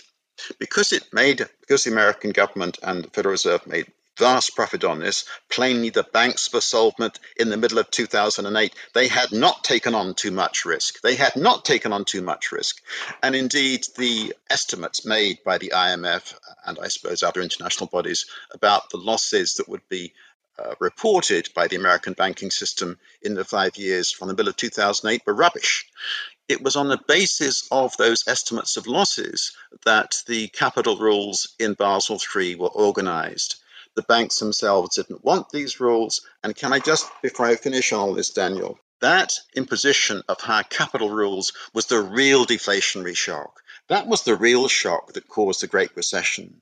because 0.59 0.93
it 0.93 1.03
made 1.11 1.45
because 1.59 1.83
the 1.83 1.91
American 1.91 2.31
government 2.31 2.77
and 2.83 3.03
the 3.03 3.09
Federal 3.09 3.31
Reserve 3.31 3.65
made 3.67 3.91
vast 4.17 4.55
profit 4.55 4.83
on 4.83 4.99
this. 4.99 5.25
Plainly, 5.49 5.89
the 5.89 6.03
banks 6.03 6.51
were 6.51 6.61
solvent 6.61 7.19
in 7.37 7.49
the 7.49 7.57
middle 7.57 7.77
of 7.77 7.91
2008. 7.91 8.73
They 8.93 9.07
had 9.07 9.31
not 9.31 9.63
taken 9.63 9.95
on 9.95 10.13
too 10.13 10.31
much 10.31 10.65
risk. 10.65 11.01
They 11.01 11.15
had 11.15 11.35
not 11.35 11.65
taken 11.65 11.93
on 11.93 12.05
too 12.05 12.21
much 12.21 12.51
risk. 12.51 12.81
And 13.21 13.35
indeed, 13.35 13.85
the 13.97 14.33
estimates 14.49 15.05
made 15.05 15.43
by 15.43 15.57
the 15.57 15.73
IMF 15.75 16.33
and 16.65 16.77
I 16.79 16.87
suppose 16.89 17.23
other 17.23 17.41
international 17.41 17.87
bodies 17.87 18.25
about 18.51 18.89
the 18.89 18.97
losses 18.97 19.55
that 19.55 19.69
would 19.69 19.87
be 19.89 20.13
uh, 20.59 20.73
reported 20.79 21.49
by 21.53 21.67
the 21.67 21.75
American 21.75 22.13
banking 22.13 22.49
system 22.49 22.97
in 23.21 23.35
the 23.35 23.45
five 23.45 23.77
years 23.77 24.11
from 24.11 24.27
the 24.27 24.33
middle 24.33 24.49
of 24.49 24.55
2008 24.55 25.21
were 25.25 25.33
rubbish. 25.33 25.85
It 26.47 26.63
was 26.63 26.75
on 26.75 26.87
the 26.87 26.99
basis 27.07 27.67
of 27.71 27.95
those 27.97 28.27
estimates 28.27 28.75
of 28.75 28.87
losses 28.87 29.51
that 29.85 30.15
the 30.25 30.47
capital 30.47 30.97
rules 30.97 31.53
in 31.59 31.73
Basel 31.73 32.19
III 32.35 32.55
were 32.55 32.69
organized 32.69 33.57
the 33.97 34.03
banks 34.03 34.37
themselves 34.37 34.95
didn't 34.95 35.25
want 35.25 35.49
these 35.49 35.79
rules. 35.79 36.21
And 36.43 36.55
can 36.55 36.71
I 36.71 36.77
just, 36.77 37.09
before 37.23 37.47
I 37.47 37.55
finish 37.55 37.91
on 37.91 38.15
this, 38.15 38.29
Daniel, 38.29 38.77
that 39.01 39.33
imposition 39.55 40.21
of 40.29 40.39
higher 40.39 40.63
capital 40.63 41.09
rules 41.09 41.51
was 41.73 41.87
the 41.87 41.99
real 41.99 42.45
deflationary 42.45 43.15
shock. 43.15 43.59
That 43.89 44.05
was 44.05 44.21
the 44.21 44.35
real 44.35 44.67
shock 44.67 45.13
that 45.13 45.27
caused 45.27 45.61
the 45.61 45.67
Great 45.67 45.95
Recession. 45.95 46.61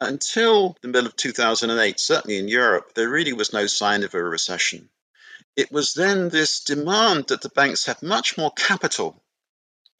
Until 0.00 0.74
the 0.80 0.88
middle 0.88 1.06
of 1.06 1.16
2008, 1.16 2.00
certainly 2.00 2.38
in 2.38 2.48
Europe, 2.48 2.94
there 2.94 3.10
really 3.10 3.34
was 3.34 3.52
no 3.52 3.66
sign 3.66 4.02
of 4.02 4.14
a 4.14 4.22
recession. 4.22 4.88
It 5.56 5.70
was 5.70 5.92
then 5.92 6.30
this 6.30 6.60
demand 6.60 7.26
that 7.28 7.42
the 7.42 7.50
banks 7.50 7.84
have 7.86 8.02
much 8.02 8.38
more 8.38 8.52
capital 8.52 9.22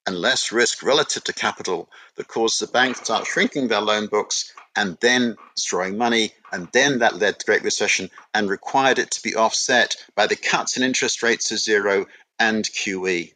and 0.07 0.17
less 0.17 0.53
risk 0.53 0.83
relative 0.83 1.25
to 1.25 1.33
capital 1.33 1.89
that 2.17 2.29
caused 2.29 2.61
the 2.61 2.67
banks 2.67 2.99
to 2.99 3.05
start 3.05 3.27
shrinking 3.27 3.69
their 3.69 3.81
loan 3.81 4.07
books 4.07 4.53
and 4.77 4.97
then 5.01 5.37
destroying 5.55 5.99
money. 5.99 6.33
And 6.53 6.69
then 6.73 7.01
that 7.01 7.17
led 7.17 7.39
to 7.39 7.47
Great 7.47 7.63
Recession 7.63 8.11
and 8.35 8.49
required 8.49 8.99
it 8.99 9.11
to 9.13 9.23
be 9.23 9.37
offset 9.37 9.97
by 10.17 10.27
the 10.27 10.37
cuts 10.37 10.77
in 10.77 10.83
interest 10.83 11.23
rates 11.23 11.49
to 11.49 11.59
zero 11.59 12.07
and 12.39 12.65
QE. 12.65 13.33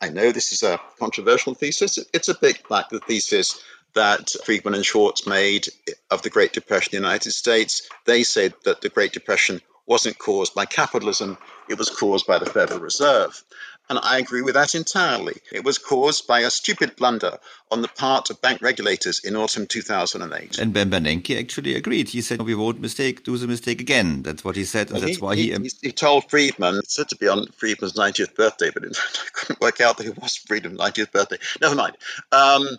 I 0.00 0.08
know 0.08 0.32
this 0.32 0.52
is 0.52 0.62
a 0.62 0.80
controversial 0.98 1.54
thesis. 1.54 1.98
It's 2.12 2.28
a 2.28 2.38
bit 2.38 2.62
like 2.70 2.88
the 2.88 3.00
thesis 3.00 3.60
that 3.94 4.30
Friedman 4.44 4.74
and 4.74 4.84
Schwartz 4.84 5.26
made 5.26 5.68
of 6.10 6.22
the 6.22 6.30
Great 6.30 6.52
Depression 6.52 6.94
in 6.94 7.02
the 7.02 7.08
United 7.08 7.32
States. 7.32 7.88
They 8.04 8.22
said 8.22 8.54
that 8.64 8.80
the 8.80 8.88
Great 8.88 9.12
Depression 9.12 9.60
wasn't 9.86 10.18
caused 10.18 10.54
by 10.54 10.66
capitalism, 10.66 11.38
it 11.68 11.78
was 11.78 11.88
caused 11.88 12.26
by 12.26 12.38
the 12.38 12.46
Federal 12.46 12.80
Reserve. 12.80 13.42
And 13.90 13.98
I 14.02 14.18
agree 14.18 14.42
with 14.42 14.54
that 14.54 14.74
entirely. 14.74 15.36
It 15.50 15.64
was 15.64 15.78
caused 15.78 16.26
by 16.26 16.40
a 16.40 16.50
stupid 16.50 16.94
blunder 16.96 17.38
on 17.70 17.80
the 17.80 17.88
part 17.88 18.28
of 18.28 18.40
bank 18.42 18.60
regulators 18.60 19.20
in 19.20 19.34
autumn 19.34 19.66
2008. 19.66 20.58
And 20.58 20.72
Ben 20.72 20.90
Bernanke 20.90 21.38
actually 21.38 21.74
agreed. 21.74 22.10
He 22.10 22.20
said, 22.20 22.42
we 22.42 22.54
won't 22.54 22.80
mistake, 22.80 23.24
do 23.24 23.36
the 23.38 23.46
mistake 23.46 23.80
again. 23.80 24.22
That's 24.22 24.44
what 24.44 24.56
he 24.56 24.64
said. 24.64 24.88
And 24.88 24.98
well, 24.98 25.00
that's 25.00 25.16
he, 25.16 25.22
why 25.22 25.36
he, 25.36 25.52
he, 25.52 25.70
he, 25.82 25.92
told 25.92 26.28
Friedman, 26.28 26.76
it's 26.76 26.94
said 26.94 27.08
to 27.08 27.16
be 27.16 27.28
on 27.28 27.46
Friedman's 27.56 27.94
90th 27.94 28.34
birthday, 28.34 28.70
but 28.72 28.84
in 28.84 28.92
fact, 28.92 29.24
I 29.24 29.28
couldn't 29.32 29.60
work 29.60 29.80
out 29.80 29.96
that 29.98 30.06
it 30.06 30.20
was 30.20 30.36
Friedman's 30.36 30.78
90th 30.78 31.12
birthday. 31.12 31.38
Never 31.60 31.74
mind. 31.74 31.96
Um, 32.30 32.78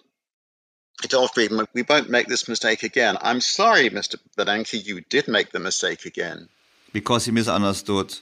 he 1.02 1.08
told 1.08 1.32
Friedman, 1.32 1.66
we 1.74 1.84
won't 1.84 2.10
make 2.10 2.28
this 2.28 2.48
mistake 2.48 2.84
again. 2.84 3.18
I'm 3.22 3.42
sorry, 3.42 3.90
Mr. 3.90 4.18
Bernanke, 4.38 4.86
you 4.86 5.02
did 5.02 5.28
make 5.28 5.52
the 5.52 5.60
mistake 5.60 6.06
again. 6.06 6.50
Because 6.92 7.26
he 7.26 7.32
misunderstood 7.32 8.16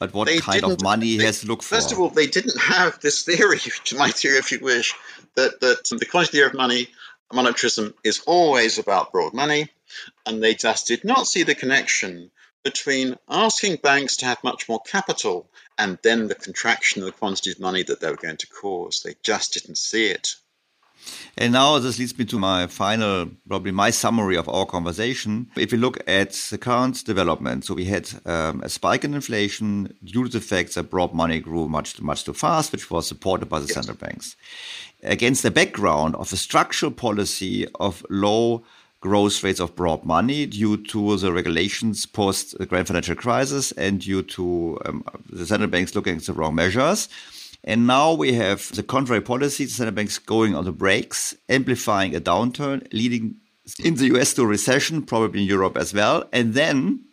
but 0.00 0.14
what 0.14 0.26
they 0.26 0.38
kind 0.38 0.64
of 0.64 0.82
money 0.82 1.06
he 1.06 1.18
has 1.18 1.42
to 1.42 1.46
look 1.46 1.62
for? 1.62 1.74
First 1.76 1.92
of 1.92 2.00
all, 2.00 2.08
they 2.08 2.26
didn't 2.26 2.58
have 2.58 2.98
this 3.00 3.22
theory, 3.22 3.60
my 3.96 4.10
theory, 4.10 4.38
if 4.38 4.50
you 4.50 4.58
wish, 4.58 4.94
that, 5.36 5.60
that 5.60 5.84
the 5.90 6.06
quantity 6.06 6.40
of 6.40 6.54
money, 6.54 6.88
monetarism, 7.30 7.92
is 8.02 8.22
always 8.26 8.78
about 8.78 9.12
broad 9.12 9.34
money. 9.34 9.68
And 10.24 10.42
they 10.42 10.54
just 10.54 10.86
did 10.86 11.04
not 11.04 11.26
see 11.26 11.42
the 11.42 11.54
connection 11.54 12.30
between 12.62 13.16
asking 13.28 13.76
banks 13.76 14.18
to 14.18 14.26
have 14.26 14.42
much 14.42 14.68
more 14.68 14.80
capital 14.80 15.46
and 15.76 15.98
then 16.02 16.28
the 16.28 16.34
contraction 16.34 17.02
of 17.02 17.06
the 17.06 17.12
quantity 17.12 17.52
of 17.52 17.60
money 17.60 17.82
that 17.82 18.00
they 18.00 18.08
were 18.08 18.16
going 18.16 18.38
to 18.38 18.46
cause. 18.46 19.02
They 19.04 19.16
just 19.22 19.52
didn't 19.52 19.78
see 19.78 20.06
it. 20.06 20.36
And 21.36 21.52
now 21.52 21.78
this 21.78 21.98
leads 21.98 22.18
me 22.18 22.24
to 22.26 22.38
my 22.38 22.66
final, 22.66 23.30
probably 23.48 23.72
my 23.72 23.90
summary 23.90 24.36
of 24.36 24.48
our 24.48 24.66
conversation. 24.66 25.48
If 25.56 25.72
we 25.72 25.78
look 25.78 25.98
at 26.06 26.32
the 26.32 26.58
current 26.58 27.04
development, 27.04 27.64
so 27.64 27.74
we 27.74 27.84
had 27.84 28.10
um, 28.26 28.60
a 28.62 28.68
spike 28.68 29.04
in 29.04 29.14
inflation 29.14 29.94
due 30.04 30.24
to 30.24 30.30
the 30.30 30.40
fact 30.40 30.74
that 30.74 30.90
broad 30.90 31.14
money 31.14 31.40
grew 31.40 31.68
much, 31.68 32.00
much 32.00 32.24
too 32.24 32.34
fast, 32.34 32.72
which 32.72 32.90
was 32.90 33.06
supported 33.06 33.48
by 33.48 33.60
the 33.60 33.66
yes. 33.66 33.74
central 33.74 33.96
banks. 33.96 34.36
Against 35.02 35.42
the 35.42 35.50
background 35.50 36.14
of 36.16 36.32
a 36.32 36.36
structural 36.36 36.92
policy 36.92 37.66
of 37.78 38.04
low 38.10 38.62
growth 39.00 39.42
rates 39.42 39.60
of 39.60 39.74
broad 39.74 40.04
money 40.04 40.44
due 40.44 40.76
to 40.76 41.16
the 41.16 41.32
regulations 41.32 42.04
post 42.04 42.58
the 42.58 42.66
grand 42.66 42.86
financial 42.86 43.14
crisis 43.14 43.72
and 43.72 44.00
due 44.00 44.22
to 44.22 44.78
um, 44.84 45.02
the 45.30 45.46
central 45.46 45.70
banks 45.70 45.94
looking 45.94 46.16
at 46.16 46.22
the 46.24 46.32
wrong 46.34 46.54
measures. 46.54 47.08
And 47.64 47.86
now 47.86 48.14
we 48.14 48.32
have 48.34 48.74
the 48.74 48.82
contrary 48.82 49.20
policy, 49.20 49.64
the 49.64 49.70
central 49.70 49.94
banks 49.94 50.18
going 50.18 50.54
on 50.54 50.64
the 50.64 50.72
brakes, 50.72 51.34
amplifying 51.48 52.14
a 52.16 52.20
downturn, 52.20 52.86
leading 52.92 53.36
in 53.84 53.94
the 53.94 54.06
US 54.16 54.34
to 54.34 54.42
a 54.42 54.46
recession, 54.46 55.02
probably 55.02 55.42
in 55.42 55.46
Europe 55.46 55.76
as 55.76 55.92
well. 55.92 56.24
And 56.32 56.54
then 56.54 57.04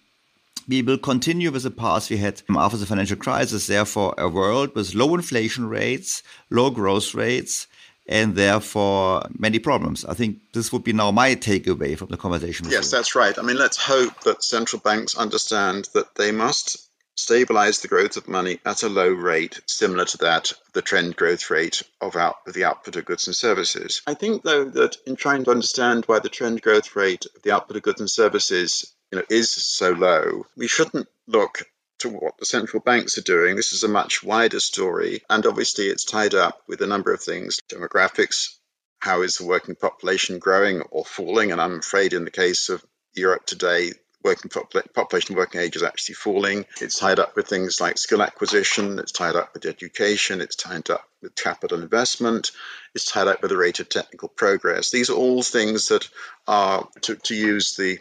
we 0.67 0.81
will 0.81 0.97
continue 0.97 1.51
with 1.51 1.63
the 1.63 1.71
path 1.71 2.09
we 2.09 2.17
had 2.17 2.41
after 2.49 2.77
the 2.77 2.85
financial 2.85 3.17
crisis, 3.17 3.67
therefore, 3.67 4.13
a 4.17 4.27
world 4.27 4.75
with 4.75 4.95
low 4.95 5.13
inflation 5.15 5.67
rates, 5.67 6.23
low 6.49 6.69
growth 6.69 7.13
rates, 7.13 7.67
and 8.07 8.35
therefore 8.35 9.23
many 9.37 9.59
problems. 9.59 10.05
I 10.05 10.13
think 10.13 10.39
this 10.53 10.71
would 10.71 10.83
be 10.83 10.93
now 10.93 11.11
my 11.11 11.35
takeaway 11.35 11.97
from 11.97 12.07
the 12.07 12.17
conversation. 12.17 12.69
Yes, 12.69 12.89
that's 12.89 13.15
right. 13.15 13.37
I 13.37 13.41
mean, 13.41 13.57
let's 13.57 13.77
hope 13.77 14.21
that 14.21 14.43
central 14.43 14.81
banks 14.81 15.17
understand 15.17 15.89
that 15.93 16.15
they 16.15 16.31
must 16.31 16.86
stabilize 17.17 17.79
the 17.79 17.87
growth 17.87 18.15
of 18.15 18.27
money 18.27 18.59
at 18.63 18.83
a 18.83 18.89
low 18.89 19.09
rate 19.09 19.59
similar 19.65 20.05
to 20.05 20.17
that 20.19 20.53
the 20.73 20.81
trend 20.81 21.15
growth 21.15 21.49
rate 21.49 21.81
of 21.99 22.15
out, 22.15 22.37
the 22.45 22.63
output 22.63 22.95
of 22.95 23.05
goods 23.05 23.27
and 23.27 23.35
services. 23.35 24.01
I 24.05 24.13
think 24.13 24.43
though 24.43 24.65
that 24.65 24.97
in 25.05 25.15
trying 25.15 25.43
to 25.45 25.51
understand 25.51 26.05
why 26.05 26.19
the 26.19 26.29
trend 26.29 26.61
growth 26.61 26.95
rate 26.95 27.25
of 27.35 27.41
the 27.41 27.51
output 27.51 27.77
of 27.77 27.83
goods 27.83 27.99
and 27.99 28.09
services 28.09 28.93
you 29.11 29.17
know 29.17 29.25
is 29.29 29.49
so 29.49 29.91
low, 29.91 30.45
we 30.55 30.67
shouldn't 30.67 31.07
look 31.27 31.63
to 31.99 32.09
what 32.09 32.37
the 32.37 32.45
central 32.45 32.81
banks 32.81 33.17
are 33.17 33.23
doing. 33.23 33.55
This 33.55 33.73
is 33.73 33.83
a 33.83 33.87
much 33.87 34.23
wider 34.23 34.59
story, 34.59 35.23
and 35.29 35.45
obviously 35.45 35.85
it's 35.85 36.05
tied 36.05 36.35
up 36.35 36.61
with 36.67 36.81
a 36.81 36.87
number 36.87 37.11
of 37.11 37.21
things 37.21 37.59
demographics. 37.69 38.55
How 38.99 39.21
is 39.21 39.37
the 39.37 39.45
working 39.45 39.75
population 39.75 40.39
growing 40.39 40.81
or 40.91 41.05
falling? 41.05 41.51
And 41.51 41.61
I'm 41.61 41.79
afraid, 41.79 42.13
in 42.13 42.25
the 42.25 42.31
case 42.31 42.69
of 42.69 42.83
Europe 43.15 43.45
today, 43.45 43.93
working 44.23 44.51
population 44.93 45.35
working 45.35 45.61
age 45.61 45.75
is 45.75 45.83
actually 45.83 46.15
falling. 46.15 46.65
It's 46.81 46.99
tied 46.99 47.19
up 47.19 47.35
with 47.35 47.47
things 47.47 47.79
like 47.79 47.97
skill 47.97 48.21
acquisition, 48.21 48.99
it's 48.99 49.11
tied 49.11 49.35
up 49.35 49.53
with 49.53 49.65
education, 49.65 50.41
it's 50.41 50.55
tied 50.55 50.89
up 50.89 51.07
with 51.21 51.35
capital 51.35 51.81
investment, 51.81 52.51
it's 52.93 53.09
tied 53.09 53.27
up 53.27 53.41
with 53.41 53.49
the 53.49 53.57
rate 53.57 53.79
of 53.79 53.89
technical 53.89 54.29
progress. 54.29 54.91
These 54.91 55.09
are 55.09 55.15
all 55.15 55.43
things 55.43 55.89
that 55.89 56.09
are, 56.47 56.87
to, 57.01 57.15
to 57.15 57.35
use 57.35 57.75
the 57.75 57.99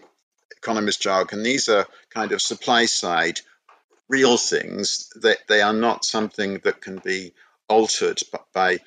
economist 0.57 1.01
jargon, 1.01 1.43
these 1.43 1.69
are 1.69 1.87
kind 2.11 2.33
of 2.33 2.43
supply 2.43 2.87
side 2.87 3.41
real 4.09 4.37
things. 4.37 5.12
They, 5.17 5.35
they 5.49 5.62
are 5.62 5.73
not 5.73 6.05
something 6.05 6.61
that 6.64 6.81
can 6.81 6.99
be 6.99 7.35
altered 7.69 8.21
by 8.55 8.79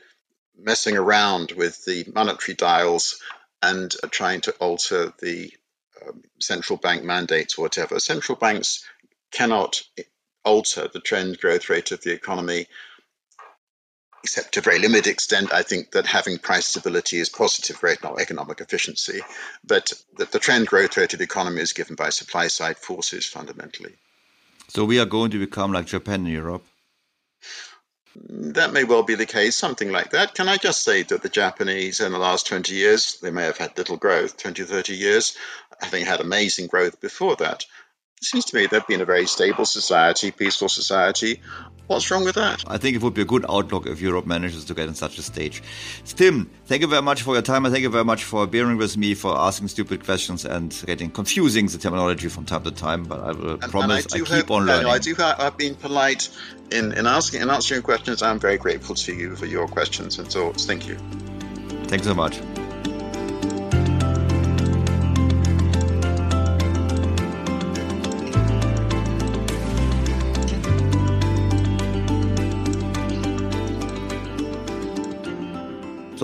messing 0.58 0.98
around 0.98 1.52
with 1.52 1.84
the 1.86 2.06
monetary 2.14 2.56
dials 2.56 3.22
and 3.62 3.94
trying 4.12 4.42
to 4.42 4.52
alter 4.54 5.14
the 5.20 5.52
um, 6.08 6.24
central 6.40 6.78
bank 6.78 7.04
mandates 7.04 7.58
or 7.58 7.64
whatever. 7.64 8.00
Central 8.00 8.38
banks 8.38 8.86
cannot 9.32 9.82
alter 10.44 10.90
the 10.92 11.00
trend 11.00 11.40
growth 11.40 11.70
rate 11.70 11.92
of 11.92 12.02
the 12.02 12.12
economy, 12.12 12.68
except 14.24 14.54
to 14.54 14.60
a 14.60 14.64
very 14.64 14.80
limited 14.80 15.08
extent. 15.08 15.54
I 15.54 15.64
think 15.64 15.92
that 15.92 16.06
having 16.06 16.38
price 16.38 16.66
stability 16.66 17.18
is 17.18 17.30
positive 17.30 17.78
for 17.78 17.90
economic 17.90 18.62
efficiency, 18.62 19.22
but 19.64 19.92
that 20.18 20.32
the 20.32 20.40
trend 20.40 20.68
growth 20.68 20.98
rate 20.98 21.14
of 21.14 21.20
the 21.20 21.26
economy 21.26 21.62
is 21.62 21.74
given 21.74 21.96
by 21.96 22.10
supply 22.10 22.48
side 22.48 22.78
forces 22.78 23.26
fundamentally. 23.26 23.94
So 24.68 24.86
we 24.86 25.00
are 25.00 25.06
going 25.06 25.32
to 25.32 25.40
become 25.40 25.74
like 25.74 25.88
Japan 25.88 26.22
and 26.22 26.28
Europe. 26.28 26.66
That 28.28 28.74
may 28.74 28.84
well 28.84 29.04
be 29.04 29.16
the 29.16 29.26
case, 29.26 29.56
something 29.56 29.92
like 29.92 30.12
that. 30.12 30.36
Can 30.36 30.48
I 30.48 30.58
just 30.58 30.84
say 30.84 31.04
that 31.04 31.22
the 31.22 31.30
Japanese 31.30 32.00
in 32.00 32.12
the 32.12 32.20
last 32.20 32.48
20 32.48 32.74
years, 32.74 33.18
they 33.22 33.32
may 33.32 33.44
have 33.44 33.58
had 33.58 33.78
little 33.78 33.98
growth, 33.98 34.38
20 34.38 34.64
30 34.64 34.96
years, 34.96 35.38
having 35.80 36.06
had 36.06 36.20
amazing 36.20 36.68
growth 36.68 37.00
before 37.00 37.36
that. 37.38 37.66
It 38.22 38.26
seems 38.26 38.44
to 38.46 38.56
me 38.58 38.66
they've 38.66 38.86
been 38.86 39.00
a 39.00 39.06
very 39.06 39.26
stable 39.26 39.64
society, 39.64 40.32
peaceful 40.32 40.68
society. 40.68 41.40
What's 41.88 42.12
wrong 42.12 42.26
with 42.26 42.36
that? 42.36 42.66
I 42.68 42.78
think 42.78 42.98
it 42.98 43.02
would 43.02 43.14
be 43.14 43.22
a 43.22 43.26
good 43.26 43.46
outlook 43.48 43.88
if 43.88 44.02
Europe 44.02 44.26
manages 44.26 44.66
to 44.66 44.74
get 44.74 44.90
in 44.90 44.94
such 44.94 45.18
a 45.18 45.22
stage. 45.22 45.64
Tim, 46.04 46.50
thank 46.66 46.82
you 46.82 46.88
very 46.88 47.02
much 47.02 47.22
for 47.22 47.34
your 47.34 47.42
time 47.42 47.64
and 47.64 47.74
thank 47.74 47.84
you 47.84 47.90
very 47.90 48.04
much 48.04 48.26
for 48.26 48.46
bearing 48.46 48.76
with 48.76 48.98
me, 48.98 49.14
for 49.14 49.38
asking 49.38 49.70
stupid 49.70 50.04
questions 50.04 50.44
and 50.44 50.84
getting 50.86 51.10
confusing 51.10 51.68
the 51.68 51.78
terminology 51.78 52.28
from 52.28 52.44
time 52.44 52.64
to 52.64 52.72
time. 52.72 53.06
But 53.06 53.22
I 53.22 53.32
will 53.32 53.52
and, 53.52 53.62
promise 53.62 54.06
and 54.08 54.14
I, 54.14 54.18
I, 54.18 54.20
keep 54.20 54.28
hope, 54.28 54.52
on 54.52 54.66
learning. 54.66 54.84
No, 54.84 54.90
I 54.90 55.00
do. 55.00 55.16
I've 55.18 55.58
been 55.58 55.76
polite 55.76 56.28
in, 56.72 56.92
in 56.92 57.08
asking 57.08 57.42
and 57.42 57.50
answering 57.50 57.84
questions. 57.84 58.22
I'm 58.22 58.38
very 58.38 58.58
grateful 58.58 58.96
to 58.96 59.14
you 59.14 59.38
for 59.38 59.46
your 59.46 59.70
questions 59.70 60.20
and 60.20 60.28
thoughts. 60.28 60.66
Thank 60.66 60.90
you. 60.90 60.96
Thanks 61.86 62.06
so 62.06 62.14
much. 62.14 62.42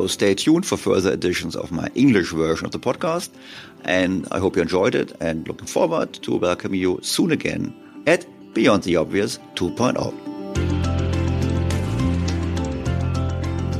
So 0.06 0.10
stay 0.10 0.36
tuned 0.36 0.68
for 0.68 0.78
further 0.78 1.12
editions 1.12 1.56
of 1.56 1.72
my 1.72 1.90
English 1.96 2.32
version 2.32 2.68
of 2.68 2.72
the 2.72 2.78
podcast. 2.78 3.30
And 3.86 4.28
I 4.30 4.38
hope 4.38 4.56
you 4.56 4.62
enjoyed 4.62 4.94
it 4.94 5.18
and 5.20 5.48
looking 5.48 5.66
forward 5.66 6.14
to 6.14 6.36
welcoming 6.36 6.80
you 6.80 7.00
soon 7.02 7.32
again 7.32 7.74
at 8.06 8.24
Beyond 8.54 8.84
the 8.84 8.98
Obvious 8.98 9.40
2.0. 9.56 10.14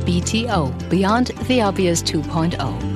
BTO, 0.04 0.90
Beyond 0.90 1.28
the 1.46 1.60
Obvious 1.60 2.02
2.0. 2.02 2.95